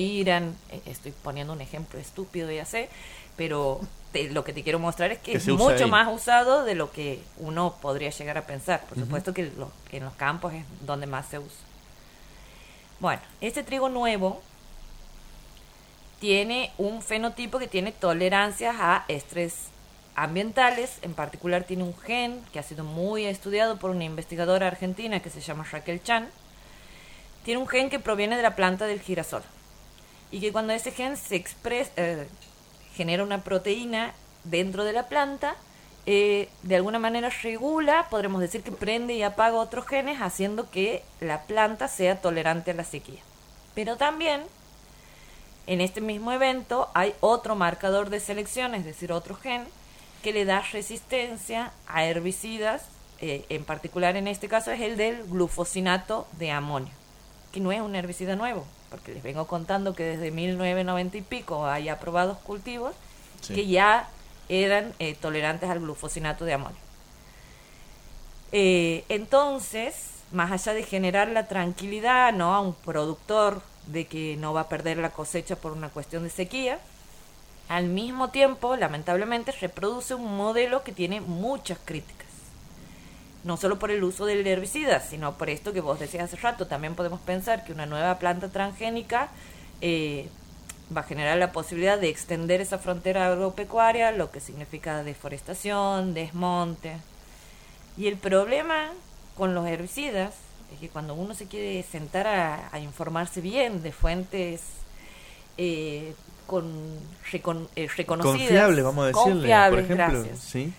eh, 0.00 0.52
estoy 0.86 1.12
poniendo 1.22 1.52
un 1.52 1.60
ejemplo 1.60 1.98
estúpido, 1.98 2.50
ya 2.50 2.64
sé, 2.64 2.88
pero 3.36 3.80
te- 4.12 4.30
lo 4.30 4.44
que 4.44 4.52
te 4.52 4.62
quiero 4.62 4.78
mostrar 4.78 5.10
es 5.12 5.18
que, 5.18 5.32
Que 5.32 5.38
es 5.38 5.48
mucho 5.48 5.84
ahí. 5.84 5.90
más 5.90 6.12
usado 6.12 6.64
de 6.64 6.74
lo 6.74 6.90
que 6.92 7.22
uno 7.38 7.74
podría 7.80 8.10
llegar 8.10 8.36
a 8.38 8.46
pensar. 8.46 8.82
Por 8.86 8.98
supuesto 8.98 9.32
que 9.32 9.50
lo- 9.56 9.72
en 9.92 10.04
los 10.04 10.14
campos 10.14 10.52
es 10.54 10.64
donde 10.82 11.06
más 11.06 11.26
se 11.26 11.38
usa. 11.38 11.56
Bueno, 13.00 13.20
este 13.40 13.62
trigo 13.62 13.88
nuevo 13.88 14.40
tiene 16.20 16.72
un 16.78 17.02
fenotipo 17.02 17.58
que 17.58 17.68
tiene 17.68 17.92
tolerancias 17.92 18.76
a 18.78 19.04
estrés 19.08 19.54
ambientales, 20.14 20.98
en 21.02 21.12
particular 21.12 21.64
tiene 21.64 21.82
un 21.84 21.94
gen 21.98 22.40
que 22.52 22.58
ha 22.58 22.62
sido 22.62 22.84
muy 22.84 23.26
estudiado 23.26 23.76
por 23.76 23.90
una 23.90 24.04
investigadora 24.04 24.66
argentina 24.66 25.20
que 25.20 25.28
se 25.28 25.40
llama 25.42 25.66
Raquel 25.70 26.02
Chan. 26.02 26.28
Tiene 27.44 27.60
un 27.60 27.68
gen 27.68 27.90
que 27.90 27.98
proviene 28.00 28.36
de 28.36 28.42
la 28.42 28.56
planta 28.56 28.86
del 28.86 29.00
girasol 29.00 29.42
y 30.36 30.40
que 30.40 30.52
cuando 30.52 30.74
ese 30.74 30.90
gen 30.90 31.16
se 31.16 31.34
expresa, 31.34 31.90
eh, 31.96 32.28
genera 32.94 33.22
una 33.22 33.42
proteína 33.42 34.12
dentro 34.44 34.84
de 34.84 34.92
la 34.92 35.08
planta, 35.08 35.56
eh, 36.04 36.50
de 36.62 36.76
alguna 36.76 36.98
manera 36.98 37.30
regula, 37.42 38.06
podremos 38.10 38.42
decir 38.42 38.62
que 38.62 38.70
prende 38.70 39.14
y 39.14 39.22
apaga 39.22 39.56
otros 39.56 39.86
genes, 39.86 40.18
haciendo 40.20 40.70
que 40.70 41.02
la 41.20 41.44
planta 41.44 41.88
sea 41.88 42.20
tolerante 42.20 42.72
a 42.72 42.74
la 42.74 42.84
sequía. 42.84 43.22
Pero 43.74 43.96
también 43.96 44.42
en 45.66 45.80
este 45.80 46.02
mismo 46.02 46.32
evento 46.32 46.90
hay 46.92 47.14
otro 47.20 47.56
marcador 47.56 48.10
de 48.10 48.20
selección, 48.20 48.74
es 48.74 48.84
decir, 48.84 49.12
otro 49.12 49.36
gen, 49.36 49.64
que 50.22 50.34
le 50.34 50.44
da 50.44 50.60
resistencia 50.60 51.72
a 51.86 52.04
herbicidas, 52.04 52.84
eh, 53.22 53.46
en 53.48 53.64
particular 53.64 54.16
en 54.16 54.28
este 54.28 54.48
caso 54.48 54.70
es 54.70 54.82
el 54.82 54.98
del 54.98 55.24
glufosinato 55.24 56.26
de 56.32 56.50
amonio, 56.50 56.92
que 57.56 57.60
no 57.62 57.72
es 57.72 57.80
un 57.80 57.94
herbicida 57.96 58.36
nuevo, 58.36 58.66
porque 58.90 59.14
les 59.14 59.22
vengo 59.22 59.46
contando 59.46 59.94
que 59.94 60.02
desde 60.04 60.30
1990 60.30 61.16
y 61.16 61.22
pico 61.22 61.64
hay 61.66 61.88
aprobados 61.88 62.36
cultivos 62.38 62.92
Sí. 63.40 63.54
que 63.54 63.66
ya 63.66 64.08
eran 64.50 64.92
eh, 64.98 65.14
tolerantes 65.14 65.70
al 65.70 65.80
glufosinato 65.80 66.44
de 66.44 66.52
amonio. 66.54 66.76
Eh, 68.52 69.04
entonces, 69.08 69.94
más 70.32 70.50
allá 70.52 70.74
de 70.74 70.82
generar 70.82 71.28
la 71.28 71.46
tranquilidad 71.48 72.32
¿no? 72.32 72.54
a 72.54 72.60
un 72.60 72.74
productor 72.74 73.62
de 73.86 74.06
que 74.06 74.36
no 74.36 74.52
va 74.52 74.62
a 74.62 74.68
perder 74.68 74.98
la 74.98 75.10
cosecha 75.10 75.56
por 75.56 75.72
una 75.72 75.88
cuestión 75.88 76.24
de 76.24 76.30
sequía, 76.30 76.78
al 77.68 77.86
mismo 77.86 78.28
tiempo, 78.30 78.76
lamentablemente, 78.76 79.52
reproduce 79.52 80.14
un 80.14 80.36
modelo 80.36 80.82
que 80.82 80.92
tiene 80.92 81.20
muchas 81.20 81.78
críticas. 81.84 82.25
No 83.46 83.56
solo 83.56 83.78
por 83.78 83.90
el 83.90 84.04
uso 84.04 84.26
del 84.26 84.46
herbicida, 84.46 85.00
sino 85.00 85.38
por 85.38 85.48
esto 85.48 85.72
que 85.72 85.80
vos 85.80 85.98
decías 85.98 86.24
hace 86.24 86.36
rato. 86.36 86.66
También 86.66 86.94
podemos 86.94 87.20
pensar 87.20 87.64
que 87.64 87.72
una 87.72 87.86
nueva 87.86 88.18
planta 88.18 88.48
transgénica 88.48 89.28
eh, 89.80 90.28
va 90.94 91.00
a 91.00 91.04
generar 91.04 91.38
la 91.38 91.52
posibilidad 91.52 91.98
de 91.98 92.08
extender 92.08 92.60
esa 92.60 92.78
frontera 92.78 93.28
agropecuaria, 93.28 94.12
lo 94.12 94.30
que 94.30 94.40
significa 94.40 95.02
deforestación, 95.02 96.12
desmonte. 96.12 96.98
Y 97.96 98.08
el 98.08 98.16
problema 98.16 98.90
con 99.36 99.54
los 99.54 99.66
herbicidas 99.66 100.34
es 100.74 100.80
que 100.80 100.88
cuando 100.88 101.14
uno 101.14 101.34
se 101.34 101.46
quiere 101.46 101.82
sentar 101.84 102.26
a, 102.26 102.68
a 102.72 102.80
informarse 102.80 103.40
bien 103.40 103.82
de 103.82 103.92
fuentes 103.92 104.62
eh, 105.58 106.14
con 106.46 106.98
recon- 107.32 107.68
eh, 107.76 107.88
reconocidas, 107.96 108.38
Confiable, 108.38 108.82
vamos 108.82 109.04
a 109.04 109.06
decirle. 109.08 109.54
por 109.70 109.78
ejemplo, 109.80 110.22
gracias. 110.22 110.38
¿sí? 110.40 110.72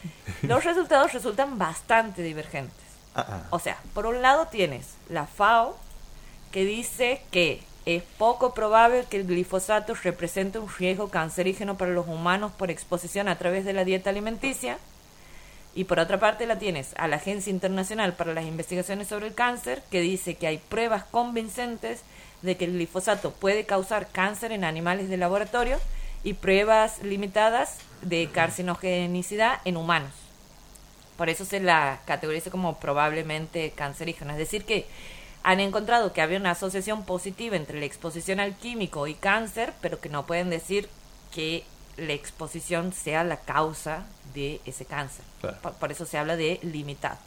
los 0.43 0.63
resultados 0.63 1.13
resultan 1.13 1.57
bastante 1.57 2.21
divergentes. 2.21 2.75
Ah, 3.15 3.25
ah. 3.29 3.43
O 3.49 3.59
sea, 3.59 3.77
por 3.93 4.05
un 4.05 4.21
lado 4.21 4.47
tienes 4.47 4.87
la 5.09 5.25
FAO 5.27 5.77
que 6.51 6.63
dice 6.65 7.21
que 7.31 7.63
es 7.85 8.03
poco 8.17 8.53
probable 8.53 9.05
que 9.09 9.17
el 9.17 9.27
glifosato 9.27 9.93
represente 9.95 10.59
un 10.59 10.67
riesgo 10.69 11.09
cancerígeno 11.09 11.77
para 11.77 11.91
los 11.91 12.07
humanos 12.07 12.51
por 12.57 12.69
exposición 12.69 13.27
a 13.27 13.37
través 13.37 13.63
de 13.65 13.73
la 13.73 13.85
dieta 13.85 14.09
alimenticia. 14.09 14.77
Y 15.73 15.83
por 15.83 15.99
otra 15.99 16.19
parte 16.19 16.47
la 16.47 16.57
tienes 16.57 16.89
a 16.97 17.07
la 17.07 17.17
Agencia 17.17 17.51
Internacional 17.51 18.13
para 18.13 18.33
las 18.33 18.45
Investigaciones 18.45 19.07
sobre 19.07 19.27
el 19.27 19.35
Cáncer, 19.35 19.83
que 19.91 20.01
dice 20.01 20.35
que 20.35 20.47
hay 20.47 20.57
pruebas 20.57 21.03
convincentes 21.11 22.01
de 22.41 22.57
que 22.57 22.65
el 22.65 22.73
glifosato 22.73 23.31
puede 23.31 23.65
causar 23.65 24.07
cáncer 24.09 24.51
en 24.51 24.63
animales 24.63 25.09
de 25.09 25.17
laboratorio 25.17 25.79
y 26.23 26.33
pruebas 26.33 27.01
limitadas 27.03 27.77
de 28.01 28.29
carcinogenicidad 28.31 29.59
en 29.65 29.77
humanos. 29.77 30.11
Por 31.17 31.29
eso 31.29 31.45
se 31.45 31.59
la 31.59 31.99
categoriza 32.05 32.51
como 32.51 32.77
probablemente 32.79 33.71
cancerígena. 33.71 34.33
Es 34.33 34.39
decir, 34.39 34.65
que 34.65 34.85
han 35.43 35.59
encontrado 35.59 36.13
que 36.13 36.21
había 36.21 36.37
una 36.39 36.51
asociación 36.51 37.05
positiva 37.05 37.55
entre 37.55 37.79
la 37.79 37.85
exposición 37.85 38.39
al 38.39 38.55
químico 38.55 39.07
y 39.07 39.15
cáncer, 39.15 39.73
pero 39.81 39.99
que 39.99 40.09
no 40.09 40.25
pueden 40.25 40.49
decir 40.49 40.89
que 41.31 41.63
la 41.97 42.13
exposición 42.13 42.93
sea 42.93 43.23
la 43.23 43.37
causa 43.37 44.05
de 44.35 44.61
ese 44.65 44.85
cáncer. 44.85 45.25
Claro. 45.41 45.57
Por, 45.61 45.73
por 45.73 45.91
eso 45.91 46.05
se 46.05 46.17
habla 46.19 46.35
de 46.35 46.59
limitado. 46.61 47.17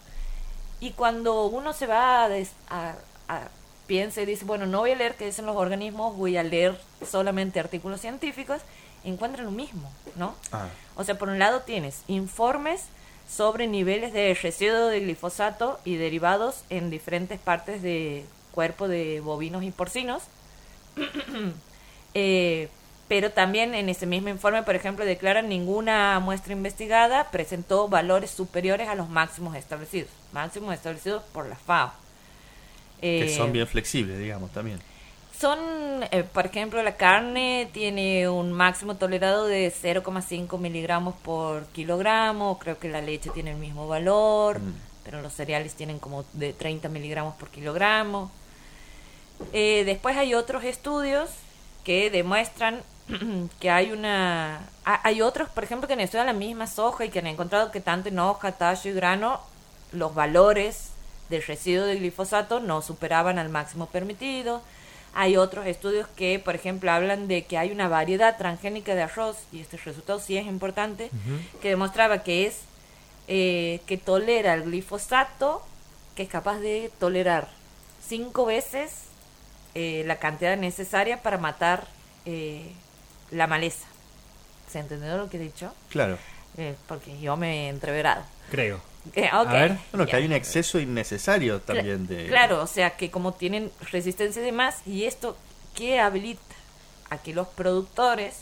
Y 0.78 0.92
cuando 0.92 1.46
uno 1.46 1.72
se 1.72 1.86
va 1.86 2.24
a, 2.24 2.28
des- 2.28 2.52
a- 2.68 2.94
a- 3.28 3.48
piensa 3.90 4.22
y 4.22 4.24
dice, 4.24 4.44
bueno, 4.44 4.66
no 4.66 4.78
voy 4.78 4.92
a 4.92 4.94
leer 4.94 5.16
qué 5.16 5.26
dicen 5.26 5.46
los 5.46 5.56
organismos, 5.56 6.16
voy 6.16 6.36
a 6.36 6.44
leer 6.44 6.80
solamente 7.04 7.58
artículos 7.58 8.00
científicos, 8.00 8.62
encuentra 9.02 9.42
lo 9.42 9.50
mismo, 9.50 9.90
¿no? 10.14 10.36
Ah, 10.52 10.68
O 10.94 11.02
sea, 11.02 11.18
por 11.18 11.28
un 11.28 11.40
lado 11.40 11.62
tienes 11.62 12.04
informes 12.06 12.84
sobre 13.28 13.66
niveles 13.66 14.12
de 14.12 14.32
residuo 14.40 14.86
de 14.86 15.00
glifosato 15.00 15.80
y 15.84 15.96
derivados 15.96 16.62
en 16.70 16.88
diferentes 16.88 17.40
partes 17.40 17.82
de 17.82 18.24
cuerpo 18.52 18.86
de 18.86 19.18
bovinos 19.18 19.64
y 19.64 19.72
porcinos. 19.72 20.22
Eh, 22.12 22.68
pero 23.06 23.30
también 23.30 23.72
en 23.76 23.88
ese 23.88 24.04
mismo 24.04 24.30
informe, 24.30 24.64
por 24.64 24.74
ejemplo, 24.74 25.04
declaran 25.04 25.48
ninguna 25.48 26.18
muestra 26.18 26.54
investigada 26.54 27.30
presentó 27.30 27.86
valores 27.86 28.32
superiores 28.32 28.88
a 28.88 28.96
los 28.96 29.08
máximos 29.08 29.54
establecidos, 29.54 30.10
máximos 30.32 30.74
establecidos 30.74 31.22
por 31.32 31.46
la 31.46 31.54
FAO. 31.54 31.92
Que 33.00 33.24
Eh, 33.26 33.36
son 33.36 33.52
bien 33.52 33.66
flexibles, 33.66 34.18
digamos, 34.18 34.50
también. 34.52 34.80
son, 35.38 35.58
eh, 36.10 36.22
por 36.32 36.44
ejemplo, 36.46 36.82
la 36.82 36.96
carne 36.96 37.68
tiene 37.72 38.28
un 38.28 38.52
máximo 38.52 38.96
tolerado 38.96 39.46
de 39.46 39.70
0,5 39.72 40.58
miligramos 40.58 41.14
por 41.22 41.64
kilogramo, 41.68 42.58
creo 42.58 42.78
que 42.78 42.88
la 42.90 43.00
leche 43.00 43.30
tiene 43.30 43.52
el 43.52 43.56
mismo 43.56 43.88
valor, 43.88 44.60
Mm. 44.60 44.74
pero 45.04 45.22
los 45.22 45.32
cereales 45.32 45.74
tienen 45.74 45.98
como 45.98 46.24
de 46.34 46.52
30 46.52 46.88
miligramos 46.90 47.34
por 47.36 47.48
kilogramo. 47.48 48.30
Eh, 49.52 49.84
después 49.86 50.16
hay 50.16 50.34
otros 50.34 50.64
estudios 50.64 51.30
que 51.84 52.10
demuestran 52.10 52.82
que 53.60 53.70
hay 53.70 53.92
una... 53.92 54.58
ha- 54.84 55.00
Hay 55.08 55.22
otros, 55.22 55.48
por 55.48 55.64
ejemplo, 55.64 55.86
que 55.88 55.94
han 55.94 56.00
estudiado 56.00 56.26
la 56.26 56.32
misma 56.38 56.66
soja 56.66 57.04
y 57.06 57.08
que 57.08 57.18
han 57.20 57.26
encontrado 57.26 57.70
que 57.72 57.80
tanto 57.80 58.08
en 58.10 58.18
hoja, 58.18 58.52
tallo 58.52 58.90
y 58.90 58.92
grano 58.94 59.40
los 59.92 60.14
valores 60.14 60.90
del 61.30 61.42
residuo 61.44 61.86
de 61.86 61.96
glifosato 61.96 62.60
no 62.60 62.82
superaban 62.82 63.38
al 63.38 63.48
máximo 63.48 63.86
permitido. 63.86 64.60
Hay 65.14 65.36
otros 65.36 65.66
estudios 65.66 66.06
que, 66.08 66.38
por 66.38 66.54
ejemplo, 66.54 66.90
hablan 66.92 67.26
de 67.26 67.44
que 67.44 67.56
hay 67.56 67.72
una 67.72 67.88
variedad 67.88 68.36
transgénica 68.36 68.94
de 68.94 69.02
arroz, 69.02 69.38
y 69.52 69.60
este 69.60 69.76
resultado 69.78 70.20
sí 70.20 70.36
es 70.36 70.46
importante, 70.46 71.10
que 71.62 71.70
demostraba 71.70 72.22
que 72.22 72.46
es 72.46 72.60
eh, 73.26 73.80
que 73.86 73.96
tolera 73.96 74.54
el 74.54 74.64
glifosato, 74.64 75.62
que 76.14 76.24
es 76.24 76.28
capaz 76.28 76.58
de 76.58 76.90
tolerar 76.98 77.48
cinco 78.06 78.44
veces 78.44 79.04
eh, 79.74 80.02
la 80.06 80.16
cantidad 80.16 80.56
necesaria 80.56 81.22
para 81.22 81.38
matar 81.38 81.86
eh, 82.24 82.72
la 83.30 83.46
maleza. 83.46 83.86
¿Se 84.70 84.78
entendió 84.78 85.16
lo 85.16 85.28
que 85.28 85.36
he 85.36 85.40
dicho? 85.40 85.72
Claro. 85.88 86.18
Eh, 86.60 86.74
porque 86.86 87.18
yo 87.18 87.38
me 87.38 87.66
he 87.66 87.68
entreverado. 87.70 88.22
Creo. 88.50 88.80
Eh, 89.14 89.30
ok. 89.34 89.50
ver. 89.50 89.78
Bueno, 89.92 90.06
que 90.06 90.16
hay 90.16 90.26
un 90.26 90.32
exceso 90.32 90.78
innecesario 90.78 91.60
también 91.60 92.06
de... 92.06 92.26
Claro, 92.26 92.62
o 92.62 92.66
sea 92.66 92.90
que 92.96 93.10
como 93.10 93.32
tienen 93.32 93.72
resistencia 93.90 94.42
y 94.42 94.44
demás, 94.44 94.82
y 94.84 95.04
esto 95.04 95.38
que 95.74 96.00
habilita 96.00 96.42
a 97.08 97.16
que 97.16 97.32
los 97.32 97.48
productores 97.48 98.34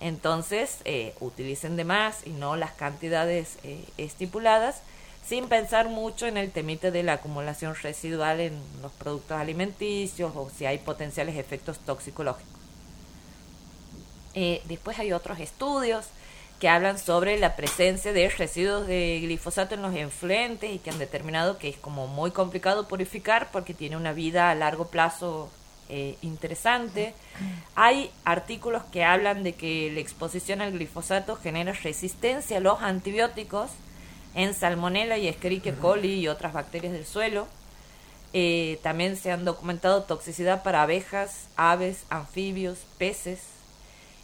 entonces 0.00 0.78
eh, 0.84 1.14
utilicen 1.20 1.76
de 1.76 1.84
más 1.84 2.26
y 2.26 2.30
no 2.30 2.56
las 2.56 2.72
cantidades 2.72 3.56
eh, 3.62 3.84
estipuladas, 3.96 4.82
sin 5.26 5.48
pensar 5.48 5.88
mucho 5.88 6.26
en 6.26 6.36
el 6.36 6.50
temite 6.50 6.90
de 6.90 7.02
la 7.02 7.14
acumulación 7.14 7.74
residual 7.74 8.40
en 8.40 8.58
los 8.82 8.92
productos 8.92 9.38
alimenticios 9.38 10.32
o 10.34 10.50
si 10.50 10.66
hay 10.66 10.78
potenciales 10.78 11.36
efectos 11.36 11.78
toxicológicos. 11.78 12.50
Eh, 14.34 14.62
después 14.66 14.98
hay 14.98 15.12
otros 15.12 15.40
estudios 15.40 16.06
que 16.60 16.68
hablan 16.68 16.98
sobre 16.98 17.38
la 17.38 17.56
presencia 17.56 18.12
de 18.12 18.28
residuos 18.28 18.86
de 18.86 19.18
glifosato 19.22 19.74
en 19.74 19.82
los 19.82 19.96
influentes 19.96 20.70
y 20.70 20.78
que 20.78 20.90
han 20.90 20.98
determinado 20.98 21.58
que 21.58 21.70
es 21.70 21.76
como 21.76 22.06
muy 22.06 22.30
complicado 22.30 22.86
purificar 22.86 23.48
porque 23.50 23.72
tiene 23.72 23.96
una 23.96 24.12
vida 24.12 24.50
a 24.50 24.54
largo 24.54 24.88
plazo 24.88 25.50
eh, 25.88 26.16
interesante. 26.22 27.14
Hay 27.74 28.10
artículos 28.24 28.82
que 28.92 29.04
hablan 29.04 29.42
de 29.42 29.54
que 29.54 29.90
la 29.92 30.00
exposición 30.00 30.60
al 30.60 30.72
glifosato 30.72 31.34
genera 31.34 31.72
resistencia 31.72 32.58
a 32.58 32.60
los 32.60 32.80
antibióticos 32.82 33.70
en 34.34 34.54
salmonella 34.54 35.16
y 35.16 35.28
Escherichia 35.28 35.74
coli 35.74 36.20
y 36.20 36.28
otras 36.28 36.52
bacterias 36.52 36.92
del 36.92 37.06
suelo. 37.06 37.48
Eh, 38.32 38.78
también 38.82 39.16
se 39.16 39.32
han 39.32 39.44
documentado 39.44 40.04
toxicidad 40.04 40.62
para 40.62 40.82
abejas, 40.82 41.48
aves, 41.56 42.04
anfibios, 42.10 42.78
peces. 42.98 43.40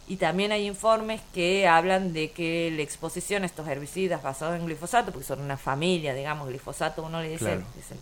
Y 0.09 0.15
también 0.15 0.53
hay 0.53 0.65
informes 0.67 1.21
que 1.33 1.67
hablan 1.67 2.13
de 2.13 2.31
que 2.31 2.71
la 2.73 2.81
exposición 2.81 3.43
a 3.43 3.45
estos 3.45 3.67
herbicidas 3.67 4.23
basados 4.23 4.57
en 4.57 4.65
glifosato, 4.65 5.11
porque 5.11 5.27
son 5.27 5.41
una 5.41 5.57
familia, 5.57 6.13
digamos, 6.13 6.47
glifosato 6.47 7.03
uno 7.03 7.21
le 7.21 7.29
dice, 7.29 7.45
Claro. 7.45 7.63
dicen, 7.75 7.97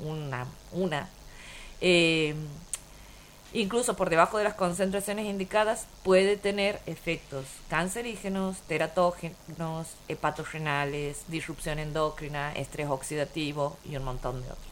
una, 0.00 0.46
una. 0.72 1.08
Eh, 1.82 2.34
incluso 3.52 3.94
por 3.94 4.08
debajo 4.08 4.38
de 4.38 4.44
las 4.44 4.54
concentraciones 4.54 5.26
indicadas, 5.26 5.86
puede 6.02 6.36
tener 6.38 6.80
efectos 6.86 7.44
cancerígenos, 7.68 8.58
teratógenos, 8.66 9.88
hepatorenales, 10.08 11.24
disrupción 11.28 11.78
endocrina, 11.78 12.52
estrés 12.54 12.88
oxidativo 12.88 13.76
y 13.84 13.96
un 13.96 14.04
montón 14.04 14.40
de 14.42 14.46
otros. 14.48 14.66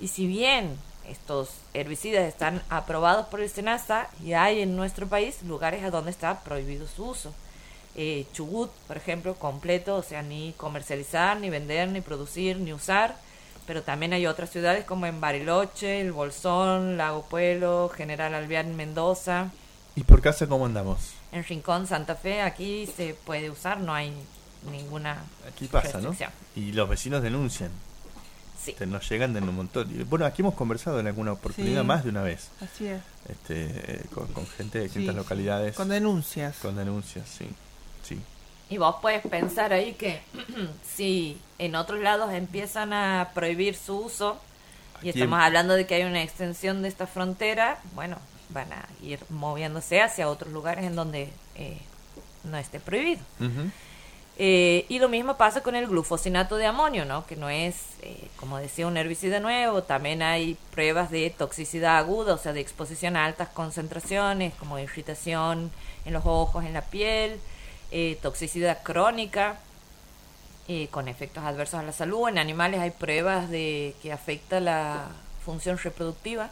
Y 0.00 0.08
si 0.08 0.26
bien 0.28 0.76
estos 1.08 1.50
herbicidas 1.74 2.24
están 2.26 2.62
aprobados 2.68 3.26
por 3.26 3.40
el 3.40 3.50
SENASA 3.50 4.08
y 4.24 4.32
hay 4.34 4.60
en 4.60 4.76
nuestro 4.76 5.06
país 5.06 5.42
lugares 5.42 5.84
a 5.84 5.90
donde 5.90 6.10
está 6.10 6.40
prohibido 6.42 6.86
su 6.86 7.06
uso. 7.06 7.32
Eh, 7.94 8.26
Chubut, 8.32 8.70
por 8.88 8.96
ejemplo, 8.96 9.34
completo, 9.34 9.96
o 9.96 10.02
sea, 10.02 10.22
ni 10.22 10.54
comercializar, 10.56 11.38
ni 11.38 11.50
vender, 11.50 11.88
ni 11.88 12.00
producir, 12.00 12.56
ni 12.58 12.72
usar. 12.72 13.16
Pero 13.66 13.82
también 13.82 14.12
hay 14.12 14.26
otras 14.26 14.50
ciudades 14.50 14.84
como 14.84 15.06
en 15.06 15.20
Bariloche, 15.20 16.00
El 16.00 16.12
Bolsón, 16.12 16.96
Lago 16.96 17.22
Pueblo, 17.22 17.90
General 17.94 18.34
Alvear, 18.34 18.66
Mendoza, 18.66 19.50
¿Y 19.94 20.04
por 20.04 20.22
casa 20.22 20.46
cómo 20.46 20.64
andamos? 20.66 21.12
en 21.32 21.44
Rincón, 21.44 21.86
Santa 21.86 22.14
Fe. 22.16 22.40
Aquí 22.40 22.86
se 22.96 23.14
puede 23.14 23.50
usar, 23.50 23.78
no 23.80 23.92
hay 23.94 24.12
ninguna 24.70 25.22
Aquí 25.46 25.66
pasa, 25.66 25.98
¿no? 26.00 26.10
restricción. 26.10 26.30
Y 26.56 26.72
los 26.72 26.88
vecinos 26.88 27.22
denuncian. 27.22 27.70
Sí. 28.62 28.72
Te- 28.74 28.86
Nos 28.86 29.08
llegan 29.10 29.32
de 29.32 29.40
un 29.40 29.54
montón. 29.54 29.88
Bueno, 30.08 30.24
aquí 30.24 30.42
hemos 30.42 30.54
conversado 30.54 31.00
en 31.00 31.06
alguna 31.08 31.32
oportunidad 31.32 31.80
Sí. 31.82 31.86
más 31.86 32.04
de 32.04 32.10
una 32.10 32.22
vez. 32.22 32.48
Así 32.60 32.86
es. 32.86 33.00
Este, 33.28 33.66
eh, 33.96 34.04
con, 34.14 34.26
con 34.28 34.46
gente 34.46 34.78
de 34.78 34.84
distintas 34.84 35.14
sí. 35.14 35.18
localidades. 35.18 35.74
Con 35.76 35.88
denuncias. 35.88 36.56
con 36.58 36.76
denuncias, 36.76 37.28
sí. 37.28 37.48
Sí. 38.02 38.20
Y 38.70 38.78
vos 38.78 38.96
puedes 39.02 39.26
pensar 39.26 39.72
ahí 39.72 39.94
que 39.94 40.20
si 40.96 41.38
en 41.58 41.74
otros 41.74 42.00
lados 42.00 42.32
empiezan 42.32 42.92
a 42.92 43.30
prohibir 43.34 43.74
su 43.76 43.96
uso, 43.98 44.38
y 45.02 45.08
Aquí 45.08 45.18
estamos 45.20 45.38
en- 45.38 45.44
hablando 45.44 45.74
de 45.74 45.86
que 45.86 45.96
hay 45.96 46.04
una 46.04 46.22
extensión 46.22 46.82
de 46.82 46.88
esta 46.88 47.06
frontera, 47.08 47.80
bueno, 47.94 48.18
van 48.50 48.72
a 48.72 48.86
ir 49.02 49.18
moviéndose 49.30 50.00
hacia 50.00 50.28
otros 50.28 50.52
lugares 50.52 50.84
en 50.84 50.94
donde 50.94 51.32
eh, 51.56 51.78
no 52.44 52.56
esté 52.58 52.78
prohibido. 52.80 53.20
Eh, 54.38 54.86
y 54.88 54.98
lo 54.98 55.08
mismo 55.08 55.36
pasa 55.36 55.62
con 55.62 55.76
el 55.76 55.86
glufosinato 55.86 56.56
de 56.56 56.66
amonio, 56.66 57.04
¿no? 57.04 57.26
Que 57.26 57.36
no 57.36 57.50
es, 57.50 57.76
eh, 58.00 58.28
como 58.36 58.58
decía, 58.58 58.86
un 58.86 58.96
herbicida 58.96 59.40
nuevo. 59.40 59.82
También 59.82 60.22
hay 60.22 60.56
pruebas 60.70 61.10
de 61.10 61.30
toxicidad 61.30 61.98
aguda, 61.98 62.34
o 62.34 62.38
sea, 62.38 62.52
de 62.52 62.60
exposición 62.60 63.16
a 63.16 63.26
altas 63.26 63.48
concentraciones, 63.48 64.54
como 64.54 64.78
irritación 64.78 65.70
en 66.04 66.12
los 66.12 66.24
ojos, 66.24 66.64
en 66.64 66.72
la 66.72 66.82
piel, 66.82 67.38
eh, 67.90 68.18
toxicidad 68.22 68.82
crónica, 68.82 69.58
eh, 70.68 70.88
con 70.90 71.08
efectos 71.08 71.44
adversos 71.44 71.80
a 71.80 71.82
la 71.82 71.92
salud. 71.92 72.28
En 72.28 72.38
animales 72.38 72.80
hay 72.80 72.90
pruebas 72.90 73.50
de 73.50 73.94
que 74.00 74.12
afecta 74.12 74.60
la 74.60 75.08
función 75.44 75.76
reproductiva. 75.76 76.50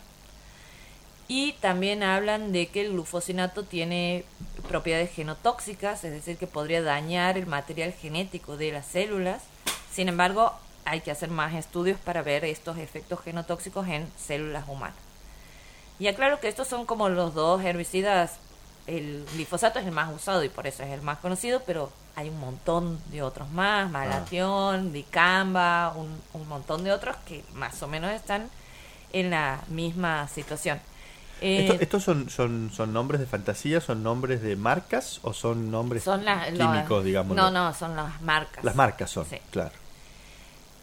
Y 1.33 1.53
también 1.61 2.03
hablan 2.03 2.51
de 2.51 2.66
que 2.66 2.81
el 2.81 2.90
glufosinato 2.90 3.62
tiene 3.62 4.25
propiedades 4.66 5.12
genotóxicas, 5.12 6.03
es 6.03 6.11
decir, 6.11 6.37
que 6.37 6.49
podría 6.49 6.83
dañar 6.83 7.38
el 7.38 7.47
material 7.47 7.93
genético 7.93 8.57
de 8.57 8.73
las 8.73 8.85
células. 8.85 9.45
Sin 9.93 10.09
embargo, 10.09 10.53
hay 10.85 11.03
que 11.03 11.12
hacer 11.12 11.31
más 11.31 11.55
estudios 11.55 12.01
para 12.01 12.23
ver 12.23 12.45
estos 12.45 12.79
efectos 12.79 13.21
genotóxicos 13.21 13.87
en 13.87 14.11
células 14.19 14.64
humanas. 14.66 14.97
Y 16.01 16.09
aclaro 16.09 16.40
que 16.40 16.49
estos 16.49 16.66
son 16.66 16.85
como 16.85 17.09
los 17.09 17.33
dos 17.33 17.62
herbicidas. 17.62 18.40
El 18.88 19.25
glifosato 19.35 19.79
es 19.79 19.87
el 19.87 19.93
más 19.93 20.12
usado 20.12 20.43
y 20.43 20.49
por 20.49 20.66
eso 20.66 20.83
es 20.83 20.90
el 20.90 21.03
más 21.03 21.19
conocido, 21.19 21.62
pero 21.64 21.93
hay 22.16 22.29
un 22.29 22.40
montón 22.40 23.01
de 23.12 23.23
otros 23.23 23.49
más, 23.51 23.88
malatión, 23.88 24.93
dicamba, 24.93 25.93
un, 25.95 26.21
un 26.33 26.49
montón 26.49 26.83
de 26.83 26.90
otros 26.90 27.14
que 27.25 27.45
más 27.53 27.81
o 27.85 27.87
menos 27.87 28.11
están 28.11 28.51
en 29.12 29.31
la 29.31 29.62
misma 29.69 30.27
situación. 30.27 30.81
Eh, 31.40 31.66
¿Esto- 31.66 31.81
¿Estos 31.81 32.05
son, 32.05 32.29
son, 32.31 32.70
son 32.74 32.92
nombres 32.92 33.20
de 33.20 33.26
fantasía? 33.26 33.81
¿Son 33.81 34.03
nombres 34.03 34.42
de 34.42 34.57
marcas 34.57 35.20
o 35.22 35.33
son 35.33 35.70
nombres 35.70 36.03
son 36.05 36.24
las 36.24 36.48
químicos, 36.50 37.05
digamos? 37.05 37.37
No, 37.37 37.50
no, 37.50 37.72
son 37.74 37.96
las 37.96 38.20
marcas. 38.22 38.62
Las 38.64 38.74
marcas 38.76 39.11
son, 39.11 39.24
Sí. 39.26 39.38
claro. 39.50 39.72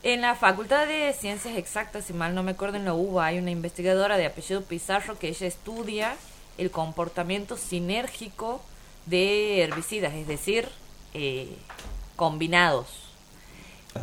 En 0.04 0.22
la 0.22 0.36
Facultad 0.36 0.88
de 0.88 1.14
Ciencias 1.20 1.58
Exactas, 1.58 2.06
si 2.06 2.14
mal 2.14 2.34
no 2.34 2.44
me 2.44 2.52
acuerdo, 2.52 2.78
en 2.78 2.86
la 2.86 2.94
UBA 2.94 3.26
hay 3.26 3.40
una 3.40 3.52
investigadora 3.52 4.16
de 4.18 4.26
apellido 4.26 4.62
Pizarro 4.64 5.18
que 5.20 5.28
ella 5.30 5.48
estudia 5.48 6.16
el 6.58 6.72
comportamiento 6.72 7.58
sinérgico 7.58 8.62
de 9.06 9.62
herbicidas, 9.64 10.14
es 10.14 10.28
decir, 10.28 10.70
eh, 11.14 11.56
combinados. 12.16 13.07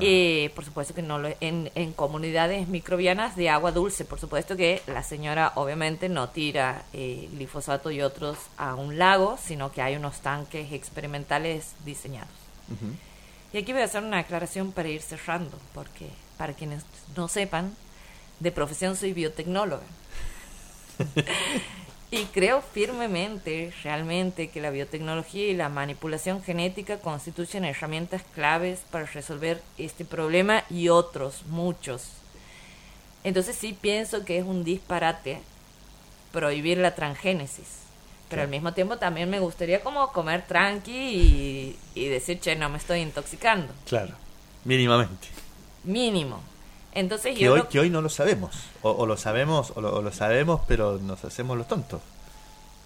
Eh, 0.01 0.51
por 0.55 0.65
supuesto 0.65 0.95
que 0.95 1.03
no 1.03 1.19
lo, 1.19 1.29
en, 1.41 1.71
en 1.75 1.93
comunidades 1.93 2.67
microbianas 2.69 3.37
de 3.37 3.49
agua 3.49 3.71
dulce, 3.71 4.05
por 4.05 4.19
supuesto 4.19 4.57
que 4.57 4.83
la 4.87 5.03
señora 5.03 5.53
obviamente 5.55 6.09
no 6.09 6.31
tira 6.31 6.85
eh, 6.93 7.29
glifosato 7.33 7.91
y 7.91 8.03
otros 8.03 8.39
a 8.57 8.75
un 8.75 8.99
lago, 8.99 9.39
sino 9.41 9.71
que 9.71 9.83
hay 9.83 9.97
unos 9.97 10.21
tanques 10.21 10.73
experimentales 10.73 11.75
diseñados. 11.85 12.33
Y 13.53 13.59
aquí 13.59 13.73
voy 13.73 13.83
a 13.83 13.85
hacer 13.85 14.03
una 14.03 14.19
aclaración 14.19 14.73
para 14.73 14.89
ir 14.89 15.01
cerrando, 15.01 15.59
porque 15.75 16.09
para 16.37 16.55
quienes 16.55 16.85
no 17.17 17.29
sepan, 17.29 17.77
de 18.41 18.51
profesión 18.51 18.97
soy 18.97 19.13
biotecnóloga. 19.13 19.85
y 22.15 22.27
creo 22.27 22.63
firmemente, 22.63 23.73
realmente, 23.83 24.49
que 24.49 24.61
la 24.61 24.71
biotecnología 24.71 25.49
y 25.49 25.55
la 25.55 25.69
manipulación 25.69 26.43
genética 26.43 26.99
constituyen 27.01 27.65
herramientas 27.65 28.23
claves 28.35 28.83
para 28.91 29.07
resolver 29.07 29.61
este 29.79 30.05
problema 30.05 30.63
y 30.71 30.91
otros, 30.91 31.45
muchos. 31.47 32.11
Entonces 33.25 33.57
sí 33.57 33.77
pienso 33.79 34.25
que 34.25 34.39
es 34.39 34.45
un 34.45 34.63
disparate 34.63 35.41
prohibir 36.31 36.79
la 36.79 36.95
transgénesis. 36.95 37.81
Pero 38.29 38.43
al 38.43 38.49
mismo 38.49 38.73
tiempo 38.73 38.97
también 38.97 39.29
me 39.29 39.41
gustaría 39.41 39.83
como 39.83 40.13
comer 40.13 40.47
tranqui 40.47 40.93
y, 40.93 41.79
y 41.95 42.07
decir, 42.07 42.39
che, 42.39 42.55
no 42.55 42.69
me 42.69 42.79
estoy 42.79 43.01
intoxicando. 43.01 43.73
Claro, 43.87 44.15
mínimamente. 44.65 45.29
Mínimo. 45.83 46.41
Entonces 46.95 47.35
Que 47.37 47.45
yo 47.45 47.53
hoy, 47.55 47.59
lo- 47.61 47.69
que 47.69 47.81
hoy 47.81 47.91
no 47.91 48.01
lo 48.01 48.09
sabemos. 48.09 48.55
O, 48.83 48.91
o 48.91 49.07
lo 49.07 49.17
sabemos, 49.17 49.73
o 49.75 49.81
lo, 49.81 49.97
o 49.97 50.03
lo 50.03 50.13
sabemos, 50.13 50.61
pero 50.69 50.99
nos 50.99 51.25
hacemos 51.25 51.57
los 51.59 51.67
tontos. 51.69 52.01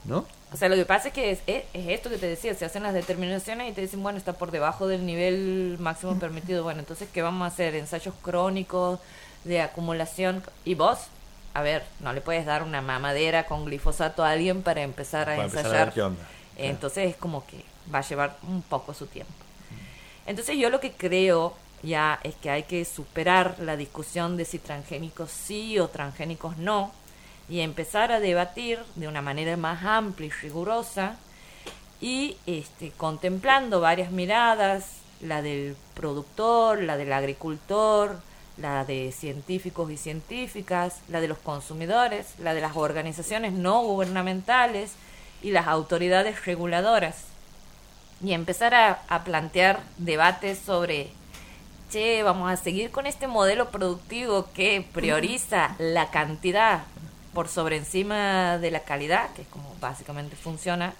¿No? 0.05 0.25
O 0.53 0.57
sea, 0.57 0.71
lo 0.71 0.77
que 0.77 0.87
pasa 0.87 1.09
es 1.09 1.14
que 1.14 1.31
es, 1.33 1.40
es- 1.47 1.64
es 1.75 1.88
esto 1.88 2.09
que 2.09 2.16
te 2.16 2.27
decía, 2.27 2.55
se 2.55 2.64
hacen 2.64 2.83
las 2.83 2.94
determinaciones 2.94 3.68
y 3.71 3.73
te 3.75 3.83
dicen, 3.83 4.03
bueno, 4.03 4.16
está 4.18 4.33
por 4.33 4.51
debajo 4.51 4.87
del 4.87 5.05
nivel 5.05 5.77
máximo 5.79 6.18
permitido. 6.18 6.62
Bueno, 6.62 6.81
entonces, 6.81 7.09
¿qué 7.12 7.21
vamos 7.21 7.42
a 7.44 7.49
hacer? 7.53 7.75
Ensayos 7.75 8.14
crónicos 8.23 8.99
de 9.44 9.61
acumulación. 9.61 10.42
Y 10.64 10.75
vos, 10.75 10.99
a 11.53 11.61
ver, 11.61 11.85
no 12.01 12.12
le 12.14 12.23
puedes 12.23 12.47
dar 12.47 12.62
una 12.62 12.81
mamadera 12.81 13.44
con 13.44 13.66
glifosato 13.66 14.25
a 14.25 14.31
alguien 14.31 14.62
para 14.62 14.83
empezar 14.83 15.29
a 15.29 15.35
Para 15.37 15.44
empezar 15.44 15.64
a 15.66 15.68
ensayar. 15.68 15.92
qué 15.92 16.03
onda. 16.03 16.23
Entonces 16.57 17.11
es 17.11 17.16
como 17.16 17.44
que 17.47 17.62
va 17.94 17.99
a 17.99 18.03
llevar 18.09 18.37
un 18.49 18.62
poco 18.62 18.94
su 18.94 19.07
tiempo. 19.07 19.33
Entonces 20.27 20.57
yo 20.59 20.71
lo 20.71 20.81
que 20.81 20.92
creo 20.92 21.55
ya 21.83 22.21
es 22.23 22.35
que 22.37 22.51
hay 22.51 22.64
que 22.64 22.85
superar 22.85 23.57
la 23.61 23.77
discusión 23.77 24.37
de 24.37 24.45
si 24.45 24.59
transgénicos 24.59 25.31
sí 25.31 25.79
o 25.79 25.88
transgénicos 25.88 26.57
no 26.59 26.93
y 27.49 27.61
empezar 27.61 28.12
a 28.12 28.21
debatir 28.21 28.79
de 28.95 29.09
una 29.09 29.23
manera 29.23 29.57
más 29.57 29.85
amplia 29.85 30.29
y 30.29 30.31
rigurosa 30.31 31.17
y 32.01 32.37
este, 32.47 32.93
contemplando 32.93 33.81
varias 33.81 34.11
miradas, 34.11 34.99
la 35.21 35.43
del 35.43 35.77
productor, 35.95 36.83
la 36.83 36.97
del 36.97 37.12
agricultor, 37.12 38.21
la 38.57 38.85
de 38.85 39.12
científicos 39.12 39.91
y 39.91 39.97
científicas, 39.97 41.01
la 41.09 41.21
de 41.21 41.29
los 41.29 41.38
consumidores, 41.38 42.35
la 42.38 42.55
de 42.55 42.61
las 42.61 42.77
organizaciones 42.77 43.53
no 43.53 43.83
gubernamentales 43.83 44.93
y 45.43 45.51
las 45.51 45.67
autoridades 45.67 46.45
reguladoras. 46.45 47.25
Y 48.23 48.33
empezar 48.33 48.75
a, 48.75 49.03
a 49.09 49.25
plantear 49.25 49.81
debates 49.97 50.59
sobre, 50.59 51.11
che, 51.90 52.22
vamos 52.22 52.51
a 52.51 52.57
seguir 52.57 52.90
con 52.90 53.07
este 53.07 53.27
modelo 53.27 53.70
productivo 53.70 54.48
que 54.53 54.85
prioriza 54.92 55.74
la 55.79 56.11
cantidad 56.11 56.83
por 57.33 57.48
sobre 57.48 57.77
encima 57.77 58.59
de 58.59 58.70
la 58.70 58.81
calidad, 58.81 59.31
que 59.35 59.42
es 59.42 59.48
como 59.48 59.74
básicamente 59.81 60.37
funciona. 60.37 60.94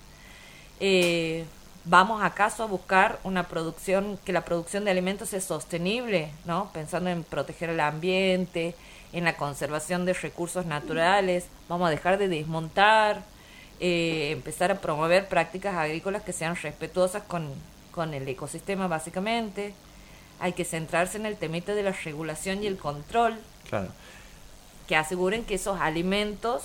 Eh, 0.81 1.45
¿Vamos 1.85 2.23
acaso 2.23 2.63
a 2.63 2.67
buscar 2.67 3.19
una 3.25 3.45
producción, 3.45 4.19
que 4.25 4.33
la 4.33 4.45
producción 4.45 4.85
de 4.85 4.91
alimentos 4.91 5.31
sea 5.31 5.41
sostenible, 5.41 6.31
¿no? 6.45 6.71
Pensando 6.73 7.09
en 7.09 7.25
proteger 7.25 7.71
el 7.71 7.81
ambiente, 7.81 8.75
en 9.13 9.25
la 9.25 9.37
conservación 9.37 10.05
de 10.05 10.13
recursos 10.13 10.67
naturales, 10.67 11.47
vamos 11.69 11.89
a 11.89 11.91
dejar 11.91 12.19
de 12.19 12.29
desmontar, 12.29 13.23
eh, 13.81 14.31
empezar 14.33 14.71
a 14.71 14.81
promover 14.81 15.29
prácticas 15.29 15.77
agrícolas 15.77 16.23
que 16.23 16.33
sean 16.33 16.57
respetuosas 16.57 17.23
con, 17.23 17.49
con 17.93 18.13
el 18.13 18.29
ecosistema 18.29 18.87
básicamente. 18.87 19.75
Hay 20.41 20.53
que 20.53 20.65
centrarse 20.65 21.17
en 21.19 21.27
el 21.27 21.37
temita 21.37 21.75
de 21.75 21.83
la 21.83 21.93
regulación 21.93 22.63
y 22.63 22.67
el 22.67 22.77
control, 22.77 23.39
Claro. 23.69 23.89
que 24.87 24.97
aseguren 24.97 25.45
que 25.45 25.55
esos 25.55 25.81
alimentos 25.81 26.63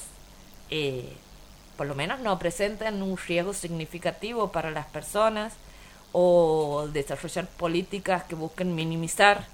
eh, 0.70 1.12
por 1.78 1.88
lo 1.88 1.96
menos 1.96 2.20
no 2.20 2.38
presentan 2.40 3.02
un 3.02 3.18
riesgo 3.18 3.54
significativo 3.54 4.52
para 4.52 4.72
las 4.72 4.86
personas 4.86 5.54
o 6.12 6.88
desarrollar 6.94 7.48
políticas 7.48 8.24
que 8.24 8.36
busquen 8.36 8.76
minimizar 8.76 9.46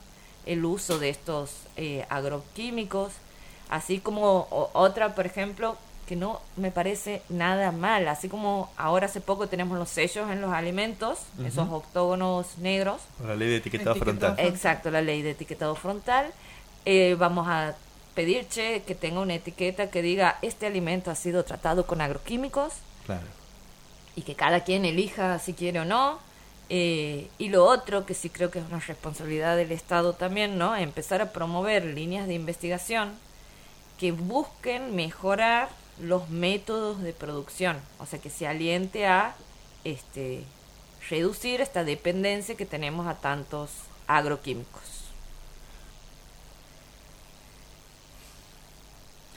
el 0.46 0.66
uso 0.66 1.00
de 1.00 1.10
estos 1.10 1.52
eh, 1.78 2.06
agroquímicos, 2.10 3.14
así 3.70 4.00
como 4.00 4.48
otra, 4.74 5.16
por 5.16 5.26
ejemplo, 5.26 5.78
que 6.10 6.16
no 6.16 6.42
me 6.58 6.72
parece 6.72 7.22
nada 7.30 7.72
mal, 7.72 8.08
así 8.08 8.28
como 8.30 8.72
ahora 8.78 9.06
hace 9.06 9.22
poco 9.22 9.48
tenemos 9.48 9.78
los 9.78 9.90
sellos 9.90 10.28
en 10.32 10.42
los 10.42 10.52
alimentos, 10.52 11.20
esos 11.46 11.70
octógonos 11.70 12.58
negros, 12.58 13.00
La 13.24 13.36
ley 13.36 13.48
de 13.50 13.58
etiquetado 13.58 13.92
Etiquetado. 13.92 14.34
frontal. 14.34 14.46
Exacto, 14.48 14.90
la 14.90 15.04
ley 15.04 15.22
de 15.22 15.30
etiquetado 15.32 15.76
frontal. 15.76 16.32
Eh, 16.86 17.16
vamos 17.20 17.48
a 17.48 17.76
pedir, 18.16 18.48
che, 18.50 18.82
que 18.88 18.96
tenga 18.96 19.20
una 19.20 19.36
etiqueta 19.36 19.92
que 19.92 20.02
diga, 20.02 20.40
este 20.42 20.66
alimento 20.66 21.12
ha 21.12 21.16
sido 21.16 21.46
tratado 21.46 21.86
con 21.86 22.02
agroquímicos 22.02 22.74
Claro. 23.06 23.28
y 24.16 24.24
que 24.24 24.34
cada 24.34 24.64
quien 24.64 24.84
elija 24.86 25.38
si 25.38 25.54
quiere 25.54 25.80
o 25.82 25.86
no. 25.86 26.18
Eh, 26.72 27.28
y 27.38 27.50
lo 27.50 27.66
otro, 27.66 28.06
que 28.08 28.16
sí 28.16 28.30
creo 28.32 28.50
que 28.50 28.60
es 28.60 28.66
una 28.66 28.80
responsabilidad 28.80 29.56
del 29.58 29.72
Estado 29.72 30.14
también, 30.14 30.58
¿no? 30.58 30.76
Empezar 30.76 31.22
a 31.22 31.32
promover 31.32 31.86
líneas 31.86 32.28
de 32.28 32.34
investigación 32.34 33.12
que 34.00 34.12
busquen 34.12 34.96
mejorar 34.96 35.70
los 36.02 36.30
métodos 36.30 37.02
de 37.02 37.14
producción, 37.14 37.80
o 38.00 38.06
sea, 38.06 38.20
que 38.20 38.30
se 38.30 38.48
aliente 38.48 39.06
a 39.08 39.36
este 39.84 40.44
reducir 41.10 41.62
esta 41.62 41.84
dependencia 41.84 42.56
que 42.56 42.66
tenemos 42.66 43.08
a 43.08 43.16
tantos 43.16 43.72
agroquímicos. 44.08 44.84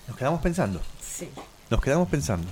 Nos 0.09 0.17
quedamos 0.17 0.41
pensando. 0.43 0.81
Sí. 1.01 1.31
Nos 1.71 1.81
quedamos 1.81 2.09
pensando. 2.09 2.49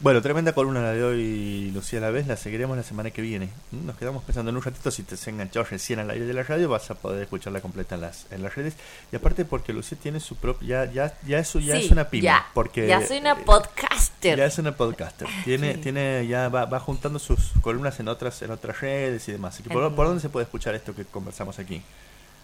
Bueno, 0.00 0.20
tremenda 0.20 0.52
columna 0.52 0.82
la 0.82 0.92
de 0.92 1.02
hoy, 1.02 1.70
Lucía 1.72 1.98
la 1.98 2.10
vez, 2.10 2.26
la 2.26 2.36
seguiremos 2.36 2.76
la 2.76 2.82
semana 2.82 3.10
que 3.10 3.22
viene. 3.22 3.48
Nos 3.70 3.96
quedamos 3.96 4.22
pensando 4.22 4.50
en 4.50 4.56
un 4.56 4.62
ratito, 4.62 4.90
si 4.90 5.02
te 5.02 5.14
has 5.14 5.26
enganchado 5.28 5.64
recién 5.64 5.98
al 5.98 6.10
aire 6.10 6.26
de 6.26 6.34
la 6.34 6.42
radio, 6.42 6.68
vas 6.68 6.90
a 6.90 6.94
poder 6.94 7.22
escucharla 7.22 7.60
completa 7.62 7.94
en 7.94 8.02
las, 8.02 8.26
en 8.30 8.42
las 8.42 8.54
redes. 8.54 8.74
Y 9.12 9.16
aparte 9.16 9.46
porque 9.46 9.72
Lucía 9.72 9.96
tiene 10.02 10.20
su 10.20 10.36
propia, 10.36 10.84
ya, 10.84 10.92
ya, 10.92 11.14
ya 11.26 11.38
eso 11.38 11.58
ya 11.58 11.78
Sí, 11.78 11.86
es 11.86 11.90
una 11.90 12.10
pyme. 12.10 12.24
ya, 12.24 12.44
porque, 12.52 12.86
ya 12.86 13.06
soy 13.06 13.18
una 13.18 13.36
podcaster. 13.36 14.36
Ya 14.36 14.44
es 14.44 14.58
una 14.58 14.72
podcaster. 14.76 15.26
Tiene, 15.44 15.74
Sí. 15.74 15.80
tiene, 15.80 16.26
ya 16.26 16.48
va, 16.50 16.66
va 16.66 16.80
juntando 16.80 17.18
sus 17.18 17.52
columnas 17.62 17.98
en 18.00 18.08
otras, 18.08 18.42
en 18.42 18.50
otras 18.50 18.80
redes 18.82 19.26
y 19.28 19.32
demás. 19.32 19.54
Así 19.54 19.62
que, 19.62 19.70
¿por, 19.70 19.84
Ujú. 19.84 19.94
por 19.96 20.06
dónde 20.06 20.20
se 20.20 20.28
puede 20.28 20.44
escuchar 20.44 20.74
esto 20.74 20.94
que 20.94 21.04
conversamos 21.06 21.58
aquí? 21.58 21.80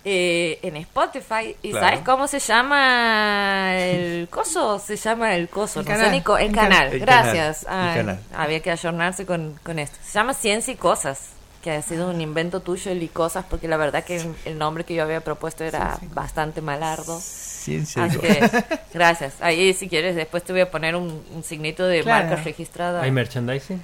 Eh, 0.04 0.58
en 0.62 0.76
Spotify. 0.76 1.56
¿Y 1.62 1.70
Claro. 1.72 1.86
sabes 1.86 2.00
cómo 2.04 2.26
se 2.26 2.38
llama 2.38 3.74
el 3.76 4.28
coso? 4.28 4.78
Se 4.78 4.96
llama 4.96 5.34
el 5.34 5.48
coso, 5.48 5.80
El 5.80 5.86
no 5.86 5.92
canal. 5.92 6.14
el, 6.14 6.14
El 6.48 6.54
canal. 6.54 6.92
El 6.92 7.00
Gracias. 7.00 7.64
canal. 7.64 7.82
El 7.84 7.90
Ay, 7.90 7.96
canal. 7.98 8.20
Había 8.34 8.60
que 8.60 8.70
ayornarse 8.70 9.26
con, 9.26 9.58
con 9.62 9.78
esto. 9.78 9.96
Se 10.02 10.12
llama 10.12 10.34
Ciencia 10.34 10.72
y 10.72 10.76
Cosas, 10.76 11.30
que 11.62 11.70
ha 11.72 11.82
sido 11.82 12.08
un 12.08 12.20
invento 12.20 12.60
tuyo, 12.60 12.90
el 12.90 13.02
y 13.02 13.08
Cosas, 13.08 13.44
porque 13.48 13.68
la 13.68 13.76
verdad 13.76 14.02
que 14.04 14.16
el, 14.16 14.34
el 14.46 14.58
nombre 14.58 14.84
que 14.84 14.94
yo 14.94 15.02
había 15.02 15.20
propuesto 15.20 15.64
era 15.64 15.98
bastante 16.14 16.60
malardo. 16.62 17.20
Ciencia 17.20 18.02
y 18.02 18.08
Así 18.08 18.16
cosas. 18.18 18.50
que, 18.50 18.78
gracias. 18.94 19.34
Ahí, 19.40 19.74
si 19.74 19.86
quieres, 19.88 20.16
después 20.16 20.42
te 20.42 20.52
voy 20.52 20.62
a 20.62 20.70
poner 20.70 20.96
un, 20.96 21.22
un 21.34 21.44
signito 21.44 21.86
de 21.86 22.02
Claro. 22.02 22.28
marca 22.28 22.42
registrada. 22.42 23.02
¿Hay 23.02 23.10
merchandising? 23.10 23.82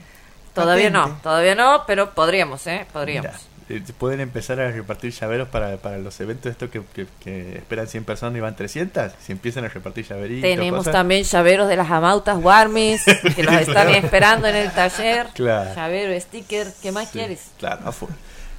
Todavía 0.55 0.89
no, 0.89 1.19
todavía 1.23 1.55
no, 1.55 1.83
pero 1.87 2.15
podríamos, 2.15 2.67
¿eh? 2.67 2.87
Podríamos. 2.91 3.31
Mira, 3.31 3.39
eh, 3.69 3.83
pueden 3.99 4.21
empezar 4.21 4.61
a 4.61 4.71
repartir 4.71 5.13
llaveros 5.13 5.49
para, 5.49 5.77
para 5.79 5.99
los 5.99 6.21
eventos 6.21 6.53
estos 6.53 6.71
que, 6.71 6.83
que, 7.25 7.57
esperan 7.57 7.89
100 7.89 8.05
personas 8.05 8.37
y 8.37 8.41
van 8.41 8.55
300, 8.55 9.13
si 9.21 9.33
empiezan 9.33 9.65
a 9.65 9.69
repartir 9.69 10.07
llaveritos. 10.07 10.43
Tenemos 10.43 10.85
también 10.85 11.25
llaveros 11.25 11.69
de 11.69 11.77
las 11.77 11.91
amautas 11.91 12.39
Warmis 12.41 13.03
que 13.05 13.43
los 13.43 13.55
están 13.61 13.89
esperando 13.91 14.47
en 14.47 14.55
el 14.55 14.71
taller. 14.71 15.27
Claro. 15.35 15.75
Llavero, 15.75 16.21
sticker, 16.21 16.69
¿qué 16.81 16.93
más 16.93 17.11
quieres? 17.11 17.51
Claro, 17.59 17.91
full. 17.91 18.11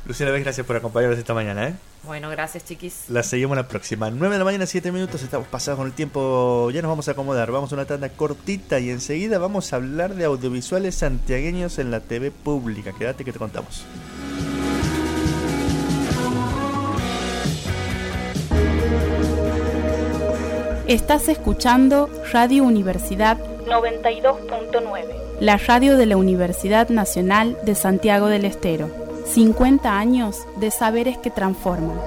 Luciana 0.05 0.31
gracias 0.39 0.65
por 0.65 0.75
acompañarnos 0.75 1.19
esta 1.19 1.33
mañana. 1.33 1.67
¿eh? 1.67 1.73
Bueno, 2.03 2.29
gracias, 2.29 2.63
chiquis. 2.65 3.09
La 3.09 3.23
seguimos 3.23 3.57
la 3.57 3.67
próxima. 3.67 4.09
9 4.09 4.35
de 4.35 4.39
la 4.39 4.45
mañana, 4.45 4.65
7 4.65 4.91
minutos. 4.93 5.21
Estamos 5.21 5.47
pasados 5.47 5.77
con 5.77 5.87
el 5.87 5.93
tiempo. 5.93 6.69
Ya 6.71 6.81
nos 6.81 6.89
vamos 6.89 7.07
a 7.09 7.11
acomodar. 7.11 7.51
Vamos 7.51 7.71
a 7.73 7.75
una 7.75 7.83
tanda 7.83 8.07
cortita 8.09 8.79
y 8.79 8.89
enseguida 8.89 9.37
vamos 9.37 9.73
a 9.73 9.75
hablar 9.75 10.15
de 10.15 10.23
audiovisuales 10.23 10.95
santiagueños 10.95 11.77
en 11.77 11.91
la 11.91 11.99
TV 11.99 12.31
pública. 12.31 12.93
Quédate 12.97 13.25
que 13.25 13.33
te 13.33 13.39
contamos. 13.39 13.83
Estás 20.87 21.27
escuchando 21.27 22.09
Radio 22.31 22.63
Universidad 22.63 23.37
92.9, 23.65 25.03
la 25.41 25.57
radio 25.57 25.97
de 25.97 26.05
la 26.05 26.15
Universidad 26.15 26.87
Nacional 26.87 27.57
de 27.63 27.75
Santiago 27.75 28.27
del 28.27 28.45
Estero. 28.45 28.89
50 29.25 29.99
años 29.99 30.47
de 30.55 30.71
saberes 30.71 31.17
que 31.17 31.29
transforman. 31.29 31.99